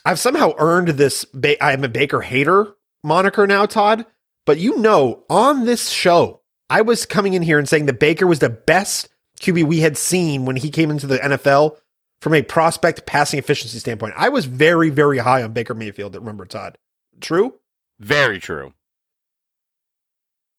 I've 0.04 0.18
somehow 0.18 0.52
earned 0.58 0.88
this 0.88 1.24
ba- 1.26 1.62
I'm 1.64 1.84
a 1.84 1.88
Baker 1.88 2.20
hater 2.20 2.74
moniker 3.02 3.46
now, 3.46 3.66
Todd, 3.66 4.06
But 4.46 4.58
you 4.58 4.78
know, 4.78 5.24
on 5.30 5.64
this 5.64 5.88
show, 5.90 6.40
I 6.68 6.82
was 6.82 7.06
coming 7.06 7.34
in 7.34 7.42
here 7.42 7.58
and 7.58 7.68
saying 7.68 7.86
that 7.86 8.00
Baker 8.00 8.26
was 8.26 8.40
the 8.40 8.50
best 8.50 9.08
QB 9.40 9.64
we 9.64 9.80
had 9.80 9.96
seen 9.96 10.44
when 10.44 10.56
he 10.56 10.70
came 10.70 10.90
into 10.90 11.06
the 11.06 11.18
NFL 11.18 11.76
from 12.20 12.34
a 12.34 12.42
prospect 12.42 13.06
passing 13.06 13.38
efficiency 13.38 13.78
standpoint. 13.78 14.14
I 14.16 14.30
was 14.30 14.46
very, 14.46 14.90
very 14.90 15.18
high 15.18 15.42
on 15.42 15.52
Baker 15.52 15.74
Mayfield. 15.74 16.14
Remember, 16.14 16.46
Todd? 16.46 16.78
True. 17.20 17.54
Very 18.00 18.38
true. 18.38 18.72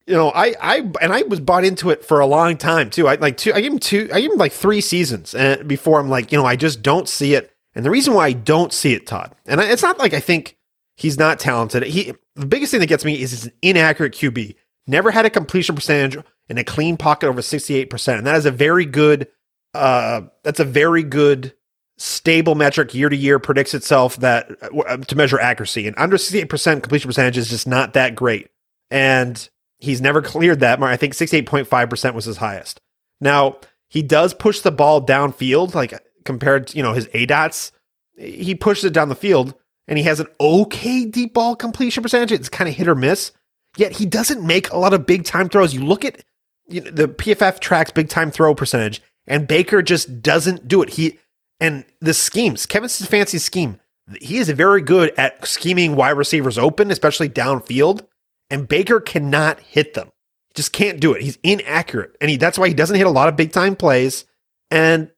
You 0.08 0.14
know, 0.14 0.30
I, 0.30 0.54
I, 0.62 0.78
and 1.02 1.12
I 1.12 1.24
was 1.24 1.40
bought 1.40 1.66
into 1.66 1.90
it 1.90 2.06
for 2.06 2.20
a 2.20 2.28
long 2.28 2.58
time 2.58 2.92
too. 2.92 3.08
I 3.08 3.16
like 3.16 3.38
two, 3.38 3.54
I 3.54 3.62
gave 3.62 3.72
him 3.72 3.80
two, 3.80 4.08
I 4.14 4.22
gave 4.22 4.32
him 4.32 4.38
like 4.38 4.52
three 4.52 4.82
seasons 4.82 5.34
and 5.34 5.68
before 5.68 6.00
I'm 6.00 6.10
like, 6.10 6.32
you 6.32 6.38
know, 6.38 6.46
I 6.46 6.56
just 6.56 6.84
don't 6.84 7.10
see 7.10 7.34
it. 7.34 7.55
And 7.76 7.86
the 7.86 7.90
reason 7.90 8.14
why 8.14 8.28
I 8.28 8.34
don't 8.34 8.72
see 8.72 8.94
it, 8.94 9.06
Todd, 9.06 9.36
and 9.46 9.60
it's 9.60 9.84
not 9.84 10.00
like 10.00 10.14
I 10.14 10.20
think 10.20 10.58
he's 10.96 11.18
not 11.18 11.40
talented. 11.40 11.84
He, 11.84 12.14
the 12.36 12.46
biggest 12.46 12.72
thing 12.72 12.80
that 12.80 12.88
gets 12.88 13.06
me 13.06 13.22
is 13.22 13.32
he's 13.32 13.46
an 13.46 13.54
inaccurate 13.62 14.14
QB. 14.14 14.56
Never 14.88 15.12
had 15.12 15.26
a 15.26 15.30
completion 15.30 15.76
percentage 15.76 16.24
in 16.48 16.58
a 16.58 16.64
clean 16.64 16.98
pocket 16.98 17.28
over 17.28 17.42
68%. 17.42 18.18
And 18.18 18.28
that 18.28 18.36
is 18.36 18.46
a 18.46 18.52
very 18.52 18.86
good, 18.86 19.28
uh, 19.74 20.22
that's 20.44 20.60
a 20.60 20.66
very 20.66 21.04
good 21.04 21.54
stable 21.98 22.56
metric 22.56 22.94
year 22.94 23.10
to 23.10 23.16
year 23.16 23.40
predicts 23.40 23.74
itself 23.74 24.18
that 24.18 24.52
uh, 24.62 24.98
to 24.98 25.16
measure 25.16 25.40
accuracy. 25.40 25.88
And 25.88 25.98
under 25.98 26.18
68% 26.18 26.84
completion 26.84 27.10
percentage 27.10 27.38
is 27.38 27.50
just 27.50 27.68
not 27.68 27.94
that 27.94 28.16
great. 28.16 28.50
And 28.92 29.50
he's 29.80 30.02
never 30.02 30.22
cleared 30.22 30.60
that. 30.60 30.82
I 30.82 30.98
think 30.98 31.14
68.5% 31.14 32.14
was 32.14 32.26
his 32.26 32.38
highest. 32.38 32.80
Now, 33.20 33.58
he 33.88 34.02
does 34.02 34.34
push 34.34 34.60
the 34.60 34.72
ball 34.72 35.06
downfield, 35.06 35.74
like 35.74 35.94
compared 36.26 36.68
to, 36.68 36.78
you 36.78 36.84
know, 36.84 36.94
his 36.94 37.08
aDOTs. 37.08 37.72
He 38.18 38.56
pushes 38.56 38.86
it 38.86 38.94
down 38.94 39.10
the 39.10 39.16
field 39.16 39.56
and 39.88 39.98
he 39.98 40.04
has 40.06 40.20
an 40.20 40.28
okay 40.40 41.06
deep 41.06 41.34
ball 41.34 41.56
completion 41.56 42.04
percentage. 42.04 42.32
It's 42.32 42.50
kind 42.50 42.70
of 42.70 42.76
hit 42.76 42.88
or 42.88 42.96
miss. 42.96 43.32
Yet 43.78 43.94
he 43.94 44.06
doesn't 44.06 44.46
make 44.46 44.72
a 44.72 44.78
lot 44.78 44.94
of 44.94 45.06
big 45.06 45.26
time 45.26 45.50
throws. 45.50 45.74
You 45.74 45.84
look 45.84 46.06
at 46.06 46.24
you 46.68 46.82
know, 46.82 46.92
the 46.92 47.08
PFF 47.08 47.60
tracks 47.60 47.92
big 47.92 48.10
time 48.10 48.32
throw 48.32 48.56
percentage, 48.56 49.02
and 49.28 49.48
Baker 49.48 49.82
just 49.82 50.22
doesn't 50.22 50.68
do 50.68 50.82
it. 50.82 50.92
He 50.92 51.20
and 51.60 51.86
the 52.00 52.14
schemes, 52.14 52.66
Kevin 52.66 52.90
Stefanski's 52.90 53.44
scheme, 53.44 53.80
he 54.20 54.38
is 54.38 54.50
very 54.50 54.82
good 54.82 55.14
at 55.18 55.46
scheming 55.46 55.96
wide 55.96 56.12
receivers 56.12 56.58
open, 56.58 56.92
especially 56.92 57.30
downfield. 57.30 58.06
And 58.50 58.68
Baker 58.68 59.00
cannot 59.00 59.60
hit 59.60 59.96
them. 59.96 60.10
He 60.48 60.54
just 60.54 60.72
can't 60.72 61.00
do 61.00 61.14
it. 61.14 61.24
He's 61.24 61.40
inaccurate, 61.44 62.16
and 62.22 62.30
he 62.30 62.38
that's 62.38 62.58
why 62.58 62.68
he 62.68 62.74
doesn't 62.74 62.96
hit 62.98 63.08
a 63.08 63.12
lot 63.12 63.28
of 63.28 63.36
big 63.36 63.52
time 63.52 63.76
plays. 63.76 64.26
And 64.72 65.12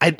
I, 0.00 0.16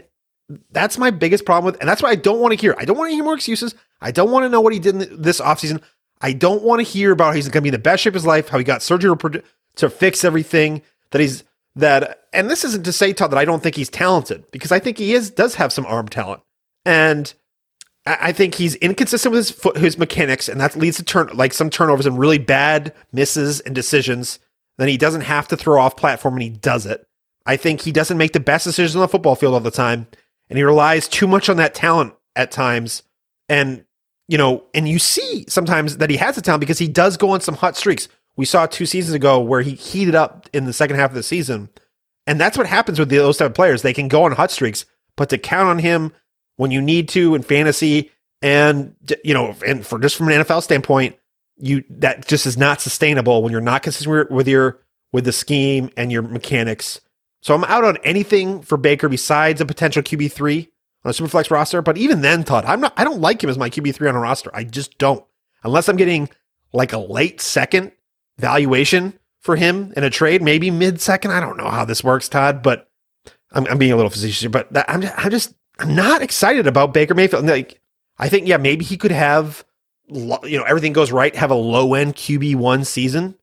that's 0.71 0.99
my 0.99 1.11
biggest 1.11 1.45
problem 1.45 1.73
with, 1.73 1.81
and 1.81 1.89
that's 1.89 2.03
why 2.03 2.11
I 2.11 2.15
don't 2.15 2.41
want 2.41 2.53
to 2.53 2.61
hear. 2.61 2.75
I 2.79 2.85
don't 2.85 2.97
want 2.97 3.11
to 3.11 3.15
hear 3.15 3.25
more 3.25 3.35
excuses. 3.35 3.75
I 4.01 4.11
don't 4.11 4.31
want 4.31 4.45
to 4.45 4.49
know 4.49 4.61
what 4.61 4.73
he 4.73 4.79
did 4.79 4.95
in 4.95 5.23
this 5.23 5.41
offseason. 5.41 5.83
I 6.21 6.33
don't 6.33 6.63
want 6.63 6.81
to 6.81 6.85
hear 6.85 7.13
about 7.13 7.35
he's 7.35 7.47
going 7.47 7.53
to 7.53 7.63
be 7.63 7.69
in 7.69 7.73
the 7.73 7.79
best 7.79 8.03
shape 8.03 8.13
of 8.13 8.15
his 8.15 8.27
life, 8.27 8.49
how 8.49 8.59
he 8.59 8.65
got 8.65 8.83
surgery 8.83 9.15
to 9.77 9.91
fix 9.91 10.25
everything, 10.25 10.83
that 11.11 11.21
he's 11.21 11.45
that 11.75 12.27
and 12.33 12.51
this 12.51 12.65
isn't 12.65 12.85
to 12.85 12.93
say 12.93 13.13
Todd 13.13 13.31
that 13.31 13.39
I 13.39 13.45
don't 13.45 13.63
think 13.63 13.77
he's 13.77 13.89
talented 13.89 14.51
because 14.51 14.73
I 14.73 14.79
think 14.79 14.99
he 14.99 15.15
is 15.15 15.31
does 15.31 15.55
have 15.57 15.73
some 15.73 15.87
arm 15.87 16.09
talent. 16.09 16.43
And 16.85 17.33
I 18.05 18.33
think 18.33 18.55
he's 18.55 18.75
inconsistent 18.77 19.33
with 19.33 19.39
his 19.47 19.51
foot, 19.51 19.77
his 19.77 19.97
mechanics, 19.97 20.49
and 20.49 20.61
that 20.61 20.75
leads 20.77 20.97
to 20.97 21.05
turn 21.05 21.31
like 21.35 21.53
some 21.53 21.71
turnovers 21.71 22.07
and 22.07 22.19
really 22.19 22.39
bad 22.39 22.93
misses 23.13 23.61
and 23.61 23.75
decisions. 23.75 24.41
Then 24.79 24.89
he 24.89 24.97
doesn't 24.97 25.21
have 25.23 25.47
to 25.49 25.57
throw 25.57 25.81
off 25.81 25.97
platform, 25.97 26.35
and 26.35 26.43
he 26.43 26.49
does 26.49 26.85
it. 26.85 27.07
I 27.47 27.57
think 27.57 27.81
he 27.81 27.93
doesn't 27.93 28.19
make 28.19 28.33
the 28.33 28.41
best 28.41 28.65
decisions 28.65 28.97
on 28.97 29.03
the 29.03 29.09
football 29.09 29.37
field 29.37 29.55
all 29.55 29.61
the 29.61 29.71
time, 29.71 30.09
and 30.53 30.59
he 30.59 30.65
relies 30.65 31.09
too 31.09 31.27
much 31.27 31.49
on 31.49 31.57
that 31.57 31.75
talent 31.75 32.13
at 32.37 32.51
times. 32.51 33.05
And 33.49 33.87
you 34.29 34.37
know, 34.37 34.65
and 34.75 34.87
you 34.87 34.99
see 34.99 35.47
sometimes 35.49 35.97
that 35.97 36.11
he 36.11 36.19
has 36.19 36.35
the 36.37 36.43
talent 36.43 36.61
because 36.61 36.79
he 36.79 36.89
does 36.89 37.17
go 37.17 37.31
on 37.31 37.41
some 37.41 37.55
hot 37.55 37.75
streaks. 37.75 38.07
We 38.37 38.45
saw 38.45 38.67
two 38.67 38.85
seasons 38.85 39.15
ago 39.15 39.41
where 39.41 39.63
he 39.63 39.71
heated 39.71 40.15
up 40.15 40.51
in 40.53 40.67
the 40.67 40.75
second 40.75 40.97
half 40.97 41.09
of 41.09 41.15
the 41.15 41.23
season. 41.23 41.71
And 42.27 42.39
that's 42.39 42.59
what 42.59 42.67
happens 42.67 42.99
with 42.99 43.09
those 43.09 43.39
type 43.39 43.47
of 43.47 43.55
players. 43.55 43.81
They 43.81 43.95
can 43.95 44.09
go 44.09 44.25
on 44.25 44.33
hot 44.33 44.51
streaks, 44.51 44.85
but 45.17 45.31
to 45.31 45.38
count 45.38 45.71
on 45.71 45.79
him 45.79 46.12
when 46.57 46.71
you 46.71 46.83
need 46.83 47.09
to 47.11 47.35
in 47.35 47.43
fantasy 47.43 48.11
and 48.43 48.95
you 49.25 49.33
know, 49.33 49.57
and 49.67 49.87
for 49.87 49.99
just 49.99 50.17
from 50.17 50.29
an 50.29 50.43
NFL 50.43 50.62
standpoint, 50.62 51.17
you 51.57 51.83
that 51.88 52.29
just 52.29 52.45
is 52.45 52.59
not 52.59 52.83
sustainable 52.83 53.43
when 53.43 53.53
you're 53.53 53.62
not 53.62 53.83
consistent 53.83 54.31
with 54.31 54.47
your 54.47 54.81
with 55.15 55.25
the 55.25 55.33
scheme 55.33 55.88
and 55.97 56.12
your 56.12 56.21
mechanics. 56.21 57.01
So 57.42 57.55
I'm 57.55 57.64
out 57.64 57.85
on 57.85 57.98
anything 57.98 58.62
for 58.62 58.78
Baker 58.78 59.09
besides 59.09 59.61
a 59.61 59.66
potential 59.66 60.02
QB 60.02 60.33
three 60.33 60.70
on 61.05 61.11
a 61.11 61.12
superflex 61.12 61.50
roster. 61.50 61.83
But 61.83 61.98
even 61.98 62.22
then, 62.22 62.44
Todd, 62.44 62.64
I'm 62.64 62.81
not 62.81 62.94
I 62.96 63.05
don't 63.05 63.20
like 63.20 63.42
him 63.42 63.50
as 63.50 63.59
my 63.59 63.68
QB 63.68 63.94
three 63.94 64.09
on 64.09 64.14
a 64.14 64.20
roster. 64.20 64.50
I 64.55 64.64
just 64.64 64.96
don't. 64.96 65.24
Unless 65.64 65.88
I'm 65.88 65.96
getting 65.96 66.31
like 66.72 66.92
a 66.92 66.98
late 66.98 67.40
second 67.40 67.92
valuation 68.38 69.18
for 69.40 69.57
him 69.57 69.92
in 69.96 70.05
a 70.05 70.11
trade, 70.11 70.40
maybe 70.40 70.70
mid 70.70 71.00
second. 71.00 71.33
I 71.33 71.40
don't 71.40 71.57
know 71.57 71.68
how 71.68 71.85
this 71.85 72.02
works, 72.02 72.28
Todd, 72.28 72.62
but 72.62 72.88
I'm, 73.50 73.66
I'm 73.66 73.78
being 73.78 73.92
a 73.92 73.96
little 73.96 74.11
facetious 74.11 74.40
here. 74.40 74.50
But 74.50 74.72
that, 74.72 74.88
I'm, 74.88 75.02
just, 75.02 75.14
I'm 75.18 75.31
just, 75.31 75.55
I'm 75.78 75.94
not 75.94 76.22
excited 76.22 76.66
about 76.66 76.94
Baker 76.94 77.14
Mayfield. 77.14 77.46
Like, 77.46 77.81
I 78.18 78.28
think, 78.28 78.46
yeah, 78.46 78.57
maybe 78.57 78.85
he 78.85 78.96
could 78.96 79.11
have, 79.11 79.64
you 80.07 80.59
know, 80.59 80.64
everything 80.64 80.92
goes 80.92 81.11
right, 81.11 81.35
have 81.35 81.50
a 81.50 81.57
low 81.57 81.94
end 81.94 82.14
QB 82.14 82.57
one 82.57 82.85
season, 82.85 83.37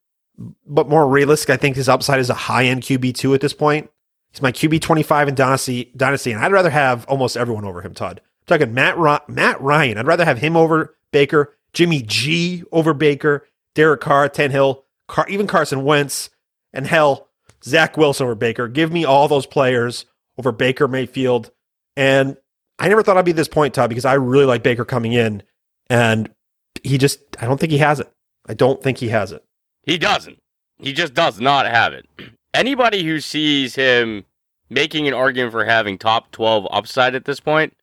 but 0.65 0.87
more 0.89 1.07
realistic. 1.07 1.49
I 1.49 1.57
think 1.57 1.75
his 1.75 1.89
upside 1.89 2.19
is 2.19 2.29
a 2.29 2.35
high 2.35 2.65
end 2.65 2.83
QB 2.83 3.15
two 3.15 3.33
at 3.33 3.41
this 3.41 3.53
point. 3.53 3.89
He's 4.31 4.41
my 4.41 4.51
QB 4.51 4.81
25 4.81 5.29
in 5.29 5.35
Dynasty, 5.35 5.91
Dynasty, 5.97 6.31
and 6.31 6.43
I'd 6.43 6.51
rather 6.51 6.69
have 6.69 7.05
almost 7.07 7.35
everyone 7.35 7.65
over 7.65 7.81
him, 7.81 7.93
Todd. 7.93 8.21
I'm 8.23 8.59
talking 8.59 8.73
Matt, 8.73 8.97
Matt 9.27 9.59
Ryan. 9.59 9.97
I'd 9.97 10.07
rather 10.07 10.25
have 10.25 10.37
him 10.37 10.55
over 10.55 10.95
Baker, 11.11 11.57
Jimmy 11.73 12.01
G 12.03 12.63
over 12.71 12.93
Baker, 12.93 13.47
Derek 13.73 14.01
Carr, 14.01 14.29
Tannehill. 14.29 14.83
Car- 15.07 15.27
even 15.27 15.47
Carson 15.47 15.83
Wentz, 15.83 16.29
and 16.71 16.85
hell, 16.87 17.29
Zach 17.63 17.97
Wilson 17.97 18.25
over 18.25 18.35
Baker. 18.35 18.67
Give 18.67 18.91
me 18.91 19.03
all 19.03 19.27
those 19.27 19.45
players 19.45 20.05
over 20.37 20.51
Baker 20.51 20.87
Mayfield. 20.87 21.51
And 21.97 22.37
I 22.77 22.87
never 22.87 23.03
thought 23.03 23.17
I'd 23.17 23.25
be 23.25 23.31
at 23.31 23.37
this 23.37 23.47
point, 23.47 23.73
Todd, 23.73 23.89
because 23.89 24.05
I 24.05 24.13
really 24.13 24.45
like 24.45 24.63
Baker 24.63 24.85
coming 24.85 25.13
in. 25.13 25.43
And 25.89 26.29
he 26.83 26.97
just, 26.97 27.19
I 27.41 27.45
don't 27.45 27.59
think 27.59 27.71
he 27.71 27.79
has 27.79 27.99
it. 27.99 28.09
I 28.47 28.53
don't 28.53 28.81
think 28.81 28.99
he 28.99 29.09
has 29.09 29.31
it. 29.31 29.43
He 29.83 29.97
doesn't. 29.97 30.39
He 30.77 30.93
just 30.93 31.13
does 31.13 31.39
not 31.39 31.65
have 31.65 31.93
it. 31.93 32.07
Anybody 32.53 33.03
who 33.03 33.19
sees 33.19 33.75
him 33.75 34.25
making 34.69 35.07
an 35.07 35.13
argument 35.13 35.51
for 35.51 35.65
having 35.65 35.97
top 35.97 36.31
12 36.31 36.67
upside 36.71 37.15
at 37.15 37.25
this 37.25 37.39
point, 37.39 37.75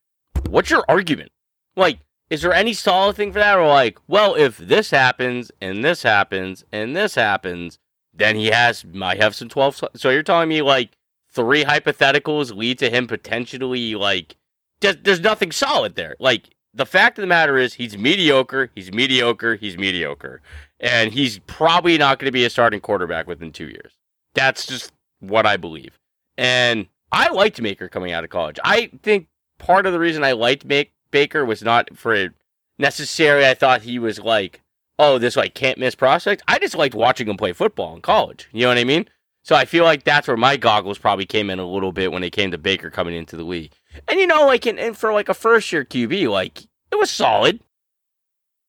what's 0.49 0.71
your 0.71 0.85
argument? 0.89 1.31
Like, 1.77 1.99
is 2.31 2.43
there 2.43 2.53
any 2.53 2.73
solid 2.73 3.17
thing 3.17 3.33
for 3.33 3.39
that? 3.39 3.59
Or 3.59 3.69
like, 3.69 3.99
well, 4.09 4.35
if 4.35 4.59
this 4.59 4.91
happens 4.91 5.53
and 5.61 5.85
this 5.85 6.03
happens 6.03 6.65
and 6.73 6.97
this 6.97 7.15
happens, 7.15 7.79
then 8.13 8.37
he 8.37 8.47
has 8.47 8.85
might 8.85 9.21
have 9.21 9.35
some 9.35 9.49
twelve. 9.49 9.81
So 9.95 10.11
you're 10.11 10.23
telling 10.23 10.49
me 10.49 10.63
like 10.63 10.97
three 11.31 11.65
hypotheticals 11.65 12.57
lead 12.57 12.79
to 12.79 12.91
him 12.91 13.07
potentially 13.07 13.95
like 13.95 14.37
there's, 14.81 14.97
there's 15.03 15.21
nothing 15.21 15.53
solid 15.53 15.95
there. 15.95 16.17
Like 16.19 16.49
the 16.75 16.87
fact 16.87 17.19
of 17.19 17.23
the 17.23 17.29
matter 17.29 17.59
is 17.59 17.75
he's 17.75 17.97
mediocre. 17.97 18.71
He's 18.75 18.93
mediocre. 18.93 19.57
He's 19.57 19.77
mediocre, 19.77 20.41
and 20.81 21.13
he's 21.13 21.39
probably 21.41 21.99
not 21.99 22.19
going 22.19 22.29
to 22.29 22.33
be 22.33 22.45
a 22.45 22.51
starting 22.51 22.81
quarterback 22.81 23.27
within 23.27 23.53
two 23.53 23.67
years. 23.67 23.93
That's 24.35 24.67
just 24.67 24.93
what 25.21 25.47
I 25.47 25.57
believe. 25.57 25.99
And 26.37 26.87
I 27.13 27.29
liked 27.29 27.61
Maker 27.61 27.89
coming 27.89 28.13
out 28.13 28.25
of 28.25 28.31
college. 28.31 28.59
I 28.63 28.91
think 29.03 29.29
part 29.59 29.87
of 29.87 29.93
the 29.93 29.99
reason 29.99 30.25
I 30.25 30.33
liked 30.33 30.65
make 30.65 30.93
Baker 31.11 31.45
was 31.45 31.63
not 31.63 31.97
for 31.97 32.35
necessarily. 32.79 33.47
I 33.47 33.55
thought 33.55 33.83
he 33.83 33.99
was 33.99 34.19
like, 34.19 34.61
oh, 34.99 35.19
this 35.19 35.37
like 35.37 35.55
can't 35.55 35.79
miss 35.79 35.95
prospect. 35.95 36.43
I 36.49 36.59
just 36.59 36.75
liked 36.75 36.95
watching 36.95 37.29
him 37.29 37.37
play 37.37 37.53
football 37.53 37.95
in 37.95 38.03
college. 38.03 38.49
You 38.53 38.63
know 38.63 38.69
what 38.69 38.79
I 38.79 38.85
mean? 38.85 39.09
So 39.43 39.55
I 39.55 39.65
feel 39.65 39.85
like 39.85 40.03
that's 40.03 40.27
where 40.27 40.37
my 40.37 40.57
goggles 40.57 40.99
probably 40.99 41.25
came 41.25 41.51
in 41.51 41.61
a 41.61 41.67
little 41.67 41.93
bit 41.93 42.11
when 42.11 42.25
it 42.25 42.33
came 42.33 42.51
to 42.51 42.59
Baker 42.59 42.91
coming 42.91 43.15
into 43.15 43.37
the 43.37 43.45
league. 43.45 43.73
And 44.09 44.19
you 44.19 44.27
know, 44.27 44.45
like 44.45 44.67
in, 44.67 44.79
and 44.79 44.97
for 44.97 45.13
like 45.13 45.29
a 45.29 45.35
first 45.35 45.73
year 45.73 45.85
QB, 45.85 46.29
like 46.29 46.63
it 46.91 46.99
was 46.99 47.11
solid, 47.11 47.61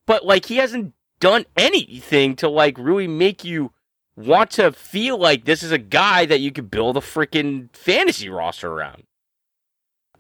but 0.05 0.25
like 0.25 0.45
he 0.45 0.57
hasn't 0.57 0.93
done 1.19 1.45
anything 1.55 2.35
to 2.37 2.49
like 2.49 2.77
really 2.77 3.07
make 3.07 3.43
you 3.43 3.71
want 4.15 4.51
to 4.51 4.71
feel 4.71 5.17
like 5.17 5.45
this 5.45 5.63
is 5.63 5.71
a 5.71 5.77
guy 5.77 6.25
that 6.25 6.39
you 6.39 6.51
could 6.51 6.71
build 6.71 6.97
a 6.97 7.01
freaking 7.01 7.73
fantasy 7.75 8.29
roster 8.29 8.71
around. 8.71 9.03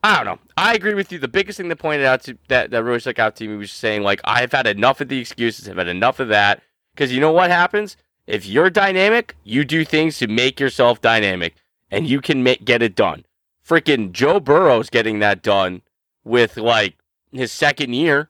I 0.03 0.17
don't 0.17 0.25
know. 0.25 0.39
I 0.55 0.73
agree 0.75 0.93
with 0.93 1.11
you. 1.11 1.19
The 1.19 1.27
biggest 1.27 1.57
thing 1.57 1.69
that 1.69 1.77
pointed 1.77 2.05
out 2.05 2.23
to 2.23 2.37
that 2.47 2.71
that 2.71 2.83
really 2.83 2.99
stuck 2.99 3.19
out 3.19 3.35
to 3.37 3.47
me 3.47 3.57
was 3.57 3.71
saying 3.71 4.03
like 4.03 4.21
I've 4.23 4.51
had 4.51 4.67
enough 4.67 5.01
of 5.01 5.09
the 5.09 5.19
excuses. 5.19 5.67
I've 5.67 5.77
had 5.77 5.87
enough 5.87 6.19
of 6.19 6.27
that 6.29 6.61
because 6.93 7.11
you 7.11 7.19
know 7.19 7.31
what 7.31 7.49
happens 7.49 7.97
if 8.27 8.45
you're 8.45 8.69
dynamic, 8.69 9.35
you 9.43 9.63
do 9.63 9.85
things 9.85 10.19
to 10.19 10.27
make 10.27 10.59
yourself 10.59 11.01
dynamic, 11.01 11.55
and 11.89 12.07
you 12.07 12.19
can 12.19 12.43
make 12.43 12.65
get 12.65 12.81
it 12.81 12.93
done. 12.93 13.25
Freaking 13.65 14.11
Joe 14.11 14.39
Burrow's 14.39 14.89
getting 14.89 15.19
that 15.19 15.41
done 15.41 15.81
with 16.23 16.57
like 16.57 16.97
his 17.31 17.51
second 17.51 17.93
year. 17.93 18.29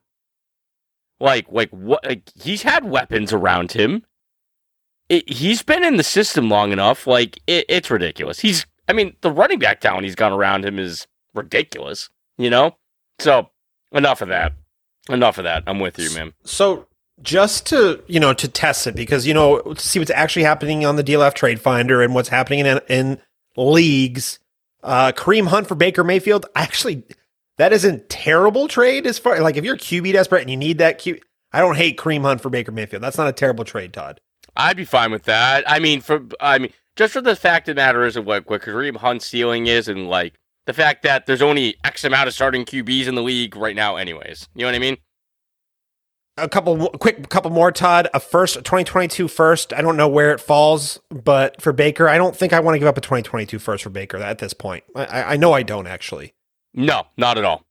Like 1.19 1.47
like 1.49 1.69
what? 1.71 2.05
Like, 2.05 2.29
he's 2.35 2.61
had 2.61 2.85
weapons 2.85 3.33
around 3.33 3.71
him. 3.71 4.03
It, 5.09 5.29
he's 5.29 5.63
been 5.63 5.83
in 5.83 5.97
the 5.97 6.03
system 6.03 6.49
long 6.49 6.71
enough. 6.71 7.07
Like 7.07 7.39
it, 7.47 7.65
it's 7.69 7.89
ridiculous. 7.89 8.39
He's 8.39 8.65
I 8.87 8.93
mean 8.93 9.15
the 9.21 9.31
running 9.31 9.59
back 9.59 9.81
talent 9.81 10.03
he's 10.03 10.15
got 10.15 10.31
around 10.31 10.65
him 10.65 10.77
is 10.79 11.07
ridiculous, 11.33 12.09
you 12.37 12.49
know? 12.49 12.75
So 13.19 13.49
enough 13.91 14.21
of 14.21 14.27
that. 14.29 14.53
Enough 15.09 15.37
of 15.37 15.45
that. 15.45 15.63
I'm 15.65 15.79
with 15.79 15.97
you, 15.97 16.13
man. 16.13 16.33
So 16.43 16.87
just 17.21 17.65
to 17.67 18.03
you 18.07 18.19
know 18.19 18.33
to 18.33 18.47
test 18.47 18.85
it 18.85 18.95
because 18.95 19.25
you 19.25 19.33
know 19.33 19.59
to 19.59 19.79
see 19.79 19.97
what's 19.99 20.11
actually 20.11 20.43
happening 20.43 20.85
on 20.85 20.97
the 20.97 21.03
DLF 21.03 21.33
Trade 21.33 21.59
Finder 21.59 22.01
and 22.01 22.13
what's 22.13 22.29
happening 22.29 22.59
in 22.59 22.79
in 22.89 23.19
leagues. 23.55 24.39
Uh, 24.83 25.11
Kareem 25.11 25.47
Hunt 25.47 25.67
for 25.67 25.75
Baker 25.75 26.03
Mayfield. 26.03 26.45
I 26.55 26.61
actually, 26.61 27.03
that 27.57 27.73
isn't 27.73 28.09
terrible 28.09 28.67
trade 28.67 29.05
as 29.07 29.19
far 29.19 29.39
like 29.41 29.57
if 29.57 29.65
you're 29.65 29.77
QB 29.77 30.13
desperate 30.13 30.41
and 30.41 30.49
you 30.49 30.57
need 30.57 30.77
that 30.77 30.99
Q. 30.99 31.19
I 31.51 31.59
don't 31.59 31.77
hate 31.77 31.97
Kareem 31.97 32.21
Hunt 32.21 32.41
for 32.41 32.49
Baker 32.49 32.71
Mayfield. 32.71 33.01
That's 33.01 33.17
not 33.17 33.27
a 33.27 33.33
terrible 33.33 33.63
trade, 33.63 33.93
Todd. 33.93 34.19
I'd 34.55 34.77
be 34.77 34.85
fine 34.85 35.11
with 35.11 35.23
that. 35.23 35.63
I 35.69 35.79
mean, 35.79 36.01
for 36.01 36.23
I 36.39 36.59
mean, 36.59 36.73
just 36.95 37.13
for 37.13 37.21
the 37.21 37.35
fact 37.35 37.69
of 37.69 37.75
the 37.75 37.79
matter 37.79 38.05
is 38.05 38.15
of 38.15 38.25
what 38.25 38.49
what 38.49 38.61
Kareem 38.61 38.97
Hunt's 38.97 39.25
ceiling 39.25 39.67
is, 39.67 39.87
and 39.87 40.09
like 40.09 40.33
the 40.65 40.73
fact 40.73 41.03
that 41.03 41.25
there's 41.25 41.41
only 41.41 41.75
X 41.83 42.03
amount 42.03 42.27
of 42.27 42.33
starting 42.33 42.65
QBs 42.65 43.07
in 43.07 43.15
the 43.15 43.23
league 43.23 43.55
right 43.55 43.75
now, 43.75 43.95
anyways. 43.95 44.47
You 44.55 44.61
know 44.61 44.67
what 44.67 44.75
I 44.75 44.79
mean? 44.79 44.97
a 46.37 46.47
couple 46.47 46.89
quick 46.89 47.29
couple 47.29 47.51
more 47.51 47.71
todd 47.71 48.07
a 48.13 48.19
first 48.19 48.55
2022 48.55 49.27
first 49.27 49.73
i 49.73 49.81
don't 49.81 49.97
know 49.97 50.07
where 50.07 50.31
it 50.31 50.39
falls 50.39 50.99
but 51.09 51.59
for 51.61 51.73
baker 51.73 52.07
i 52.07 52.17
don't 52.17 52.35
think 52.35 52.53
i 52.53 52.59
want 52.59 52.75
to 52.75 52.79
give 52.79 52.87
up 52.87 52.97
a 52.97 53.01
2022 53.01 53.57
first 53.59 53.83
for 53.83 53.89
baker 53.89 54.17
at 54.17 54.37
this 54.37 54.53
point 54.53 54.83
i, 54.95 55.33
I 55.33 55.37
know 55.37 55.53
i 55.53 55.63
don't 55.63 55.87
actually 55.87 56.33
no 56.77 57.05
not 57.17 57.37
at 57.37 57.43
all 57.43 57.65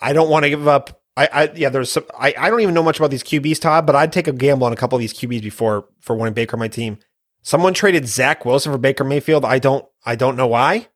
i 0.00 0.12
don't 0.12 0.28
want 0.28 0.44
to 0.44 0.50
give 0.50 0.66
up 0.66 1.02
I, 1.16 1.28
I 1.32 1.52
yeah 1.54 1.68
there's 1.68 1.92
some 1.92 2.04
I, 2.18 2.34
I 2.36 2.50
don't 2.50 2.60
even 2.60 2.74
know 2.74 2.82
much 2.82 2.98
about 2.98 3.12
these 3.12 3.22
qb's 3.22 3.60
todd 3.60 3.86
but 3.86 3.94
i'd 3.94 4.12
take 4.12 4.26
a 4.26 4.32
gamble 4.32 4.66
on 4.66 4.72
a 4.72 4.76
couple 4.76 4.96
of 4.96 5.00
these 5.00 5.14
qb's 5.14 5.42
before 5.42 5.86
for 6.00 6.16
wanting 6.16 6.34
baker 6.34 6.56
on 6.56 6.60
my 6.60 6.68
team 6.68 6.98
someone 7.42 7.74
traded 7.74 8.08
zach 8.08 8.44
wilson 8.44 8.72
for 8.72 8.78
baker 8.78 9.04
mayfield 9.04 9.44
i 9.44 9.60
don't 9.60 9.86
i 10.04 10.16
don't 10.16 10.36
know 10.36 10.48
why 10.48 10.88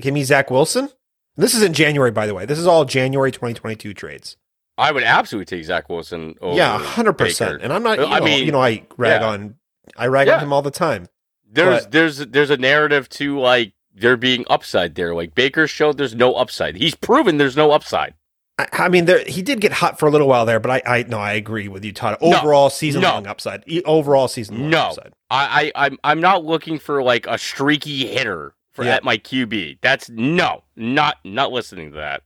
give 0.00 0.12
me 0.12 0.24
zach 0.24 0.50
wilson 0.50 0.88
this 1.36 1.54
is 1.54 1.62
in 1.62 1.72
january 1.72 2.10
by 2.10 2.26
the 2.26 2.34
way 2.34 2.44
this 2.44 2.58
is 2.58 2.66
all 2.66 2.84
january 2.84 3.30
2022 3.30 3.94
trades 3.94 4.36
I 4.80 4.92
would 4.92 5.02
absolutely 5.02 5.44
take 5.44 5.66
Zach 5.66 5.90
Wilson. 5.90 6.36
yeah, 6.40 6.78
hundred 6.78 7.12
percent. 7.12 7.60
And 7.62 7.70
I'm 7.70 7.82
not. 7.82 7.98
You 7.98 8.06
know, 8.06 8.12
I 8.12 8.20
mean, 8.20 8.46
you 8.46 8.52
know, 8.52 8.62
I 8.62 8.86
rag 8.96 9.20
yeah. 9.20 9.28
on, 9.28 9.56
I 9.94 10.06
rag 10.06 10.26
yeah. 10.26 10.36
on 10.36 10.42
him 10.42 10.54
all 10.54 10.62
the 10.62 10.70
time. 10.70 11.06
There's 11.52 11.82
but, 11.82 11.92
there's 11.92 12.18
there's 12.18 12.50
a 12.50 12.56
narrative 12.56 13.08
to 13.10 13.38
like 13.38 13.74
there 13.94 14.16
being 14.16 14.44
upside 14.48 14.94
there. 14.94 15.14
Like 15.14 15.34
Baker 15.34 15.66
showed, 15.66 15.98
there's 15.98 16.14
no 16.14 16.34
upside. 16.34 16.76
He's 16.76 16.94
proven 16.94 17.38
there's 17.38 17.56
no 17.56 17.72
upside. 17.72 18.14
I, 18.58 18.68
I 18.72 18.88
mean, 18.88 19.06
there, 19.06 19.24
he 19.24 19.42
did 19.42 19.60
get 19.60 19.72
hot 19.72 19.98
for 19.98 20.06
a 20.06 20.10
little 20.10 20.28
while 20.28 20.44
there, 20.44 20.60
but 20.60 20.70
I, 20.70 20.82
I 20.98 21.02
no, 21.04 21.18
I 21.18 21.32
agree 21.32 21.68
with 21.68 21.84
you, 21.84 21.92
Todd. 21.92 22.18
Overall, 22.20 22.66
no, 22.66 22.68
season 22.68 23.02
long 23.02 23.26
upside. 23.26 23.64
Overall, 23.84 24.28
season 24.28 24.60
long 24.60 24.70
no. 24.70 24.78
upside. 24.78 25.12
I, 25.30 25.72
I, 25.74 25.86
I'm 25.86 25.98
I'm 26.04 26.20
not 26.20 26.44
looking 26.44 26.78
for 26.78 27.02
like 27.02 27.26
a 27.26 27.38
streaky 27.38 28.06
hitter 28.06 28.54
for 28.72 28.84
yeah. 28.84 28.96
at 28.96 29.04
my 29.04 29.16
QB. 29.16 29.78
That's 29.80 30.10
no, 30.10 30.64
not 30.76 31.18
not 31.24 31.52
listening 31.52 31.92
to 31.92 31.96
that. 31.96 32.22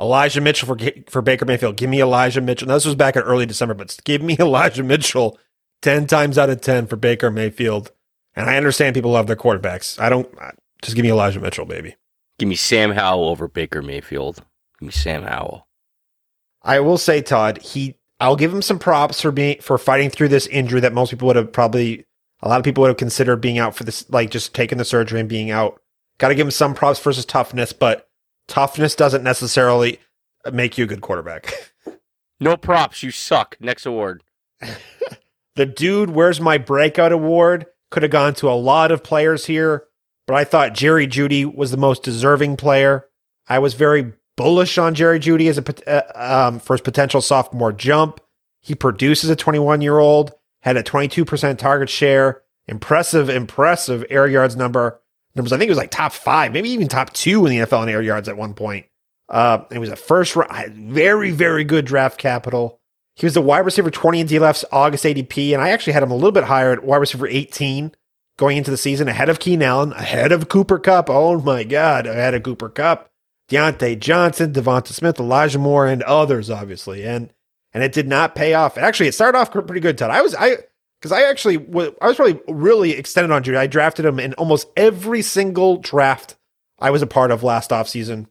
Elijah 0.00 0.40
Mitchell 0.40 0.66
for 0.66 0.78
for 1.08 1.22
Baker 1.22 1.44
Mayfield. 1.44 1.76
Give 1.76 1.90
me 1.90 2.00
Elijah 2.00 2.40
Mitchell. 2.40 2.68
Now, 2.68 2.74
this 2.74 2.86
was 2.86 2.94
back 2.94 3.16
in 3.16 3.22
early 3.22 3.46
December, 3.46 3.74
but 3.74 3.96
give 4.04 4.22
me 4.22 4.36
Elijah 4.40 4.82
Mitchell 4.82 5.38
ten 5.82 6.06
times 6.06 6.38
out 6.38 6.50
of 6.50 6.60
ten 6.60 6.86
for 6.86 6.96
Baker 6.96 7.30
Mayfield. 7.30 7.92
And 8.36 8.50
I 8.50 8.56
understand 8.58 8.94
people 8.94 9.10
love 9.12 9.26
their 9.26 9.36
quarterbacks. 9.36 9.98
I 9.98 10.10
don't. 10.10 10.28
Just 10.82 10.94
give 10.94 11.02
me 11.02 11.10
Elijah 11.10 11.40
Mitchell, 11.40 11.64
baby. 11.64 11.96
Give 12.38 12.48
me 12.48 12.54
Sam 12.54 12.92
Howell 12.92 13.28
over 13.28 13.48
Baker 13.48 13.80
Mayfield. 13.80 14.44
Give 14.78 14.86
me 14.86 14.92
Sam 14.92 15.22
Howell. 15.22 15.66
I 16.62 16.80
will 16.80 16.98
say, 16.98 17.22
Todd, 17.22 17.58
he. 17.62 17.96
I'll 18.20 18.36
give 18.36 18.52
him 18.52 18.62
some 18.62 18.78
props 18.78 19.20
for 19.20 19.30
being 19.30 19.60
for 19.60 19.78
fighting 19.78 20.10
through 20.10 20.28
this 20.28 20.46
injury 20.48 20.80
that 20.80 20.92
most 20.92 21.10
people 21.10 21.26
would 21.26 21.36
have 21.36 21.52
probably. 21.52 22.04
A 22.42 22.48
lot 22.48 22.58
of 22.58 22.64
people 22.64 22.82
would 22.82 22.88
have 22.88 22.98
considered 22.98 23.36
being 23.36 23.58
out 23.58 23.74
for 23.74 23.84
this, 23.84 24.08
like 24.10 24.30
just 24.30 24.54
taking 24.54 24.76
the 24.76 24.84
surgery 24.84 25.18
and 25.18 25.28
being 25.28 25.50
out. 25.50 25.80
Got 26.18 26.28
to 26.28 26.34
give 26.34 26.46
him 26.46 26.50
some 26.50 26.74
props 26.74 27.00
versus 27.00 27.24
toughness, 27.24 27.72
but 27.72 28.08
toughness 28.46 28.94
doesn't 28.94 29.24
necessarily 29.24 30.00
make 30.52 30.76
you 30.76 30.84
a 30.84 30.86
good 30.86 31.00
quarterback. 31.00 31.72
no 32.40 32.58
props. 32.58 33.02
You 33.02 33.10
suck. 33.10 33.56
Next 33.58 33.86
award. 33.86 34.22
the 35.56 35.64
dude, 35.66 36.10
where's 36.10 36.40
my 36.40 36.58
breakout 36.58 37.12
award? 37.12 37.66
Could 37.90 38.02
have 38.02 38.12
gone 38.12 38.34
to 38.34 38.50
a 38.50 38.52
lot 38.52 38.90
of 38.90 39.04
players 39.04 39.46
here, 39.46 39.84
but 40.26 40.34
I 40.34 40.44
thought 40.44 40.74
Jerry 40.74 41.06
Jeudy 41.06 41.44
was 41.44 41.70
the 41.70 41.76
most 41.76 42.02
deserving 42.02 42.56
player. 42.56 43.06
I 43.48 43.58
was 43.58 43.74
very 43.74 44.12
bullish 44.36 44.76
on 44.78 44.94
Jerry 44.94 45.18
Jeudy 45.18 45.48
as 45.48 45.58
a 45.58 45.90
uh, 45.90 46.48
um, 46.48 46.60
for 46.60 46.74
his 46.74 46.80
potential 46.80 47.20
sophomore 47.20 47.72
jump. 47.72 48.20
He 48.60 48.74
produces 48.74 49.30
a 49.30 49.36
21 49.36 49.80
year 49.80 49.98
old, 49.98 50.32
had 50.62 50.76
a 50.76 50.82
22% 50.82 51.58
target 51.58 51.88
share, 51.88 52.42
impressive, 52.66 53.28
impressive 53.28 54.04
air 54.10 54.26
yards 54.26 54.56
number, 54.56 55.00
numbers. 55.34 55.52
I 55.52 55.58
think 55.58 55.68
it 55.68 55.72
was 55.72 55.78
like 55.78 55.90
top 55.90 56.12
five, 56.12 56.52
maybe 56.52 56.70
even 56.70 56.88
top 56.88 57.12
two 57.12 57.46
in 57.46 57.50
the 57.50 57.64
NFL 57.64 57.84
in 57.84 57.88
air 57.88 58.02
yards 58.02 58.28
at 58.28 58.36
one 58.36 58.54
point. 58.54 58.86
Uh, 59.28 59.64
it 59.70 59.78
was 59.78 59.88
a 59.88 59.96
first 59.96 60.36
round, 60.36 60.74
very, 60.74 61.30
very 61.30 61.64
good 61.64 61.84
draft 61.84 62.18
capital. 62.18 62.80
He 63.16 63.26
was 63.26 63.34
the 63.34 63.40
wide 63.40 63.60
receiver 63.64 63.90
20 63.90 64.20
in 64.20 64.26
DLF's 64.26 64.64
August 64.70 65.04
ADP, 65.04 65.52
and 65.52 65.62
I 65.62 65.70
actually 65.70 65.94
had 65.94 66.02
him 66.02 66.10
a 66.10 66.14
little 66.14 66.32
bit 66.32 66.44
higher 66.44 66.72
at 66.72 66.84
wide 66.84 66.98
receiver 66.98 67.26
18 67.26 67.92
going 68.36 68.58
into 68.58 68.70
the 68.70 68.76
season, 68.76 69.08
ahead 69.08 69.30
of 69.30 69.40
Keenan 69.40 69.66
Allen, 69.66 69.92
ahead 69.94 70.32
of 70.32 70.48
Cooper 70.48 70.78
Kupp. 70.78 71.08
Oh 71.08 71.40
my 71.40 71.64
God, 71.64 72.06
ahead 72.06 72.34
of 72.34 72.42
Cooper 72.42 72.68
Kupp, 72.68 73.10
Diontae 73.50 73.98
Johnson, 73.98 74.52
Devonta 74.52 74.92
Smith, 74.92 75.18
Elijah 75.18 75.58
Moore, 75.58 75.86
and 75.86 76.02
others, 76.02 76.50
obviously. 76.50 77.06
And 77.06 77.32
and 77.72 77.82
it 77.82 77.92
did 77.92 78.06
not 78.06 78.34
pay 78.34 78.54
off. 78.54 78.78
Actually, 78.78 79.08
it 79.08 79.14
started 79.14 79.38
off 79.38 79.50
pretty 79.50 79.80
good, 79.80 79.96
Todd. 79.96 80.10
I 80.10 80.20
was 80.20 80.34
I 80.34 80.58
because 81.00 81.12
I 81.12 81.22
actually 81.22 81.56
was, 81.56 81.90
I 82.00 82.08
was 82.08 82.16
probably 82.16 82.40
really 82.48 82.92
extended 82.92 83.32
on 83.32 83.42
Jeudy. 83.42 83.56
I 83.56 83.66
drafted 83.66 84.04
him 84.04 84.18
in 84.18 84.34
almost 84.34 84.68
every 84.76 85.22
single 85.22 85.78
draft 85.78 86.36
I 86.78 86.90
was 86.90 87.02
a 87.02 87.06
part 87.06 87.30
of 87.30 87.42
last 87.42 87.70
offseason. 87.70 88.26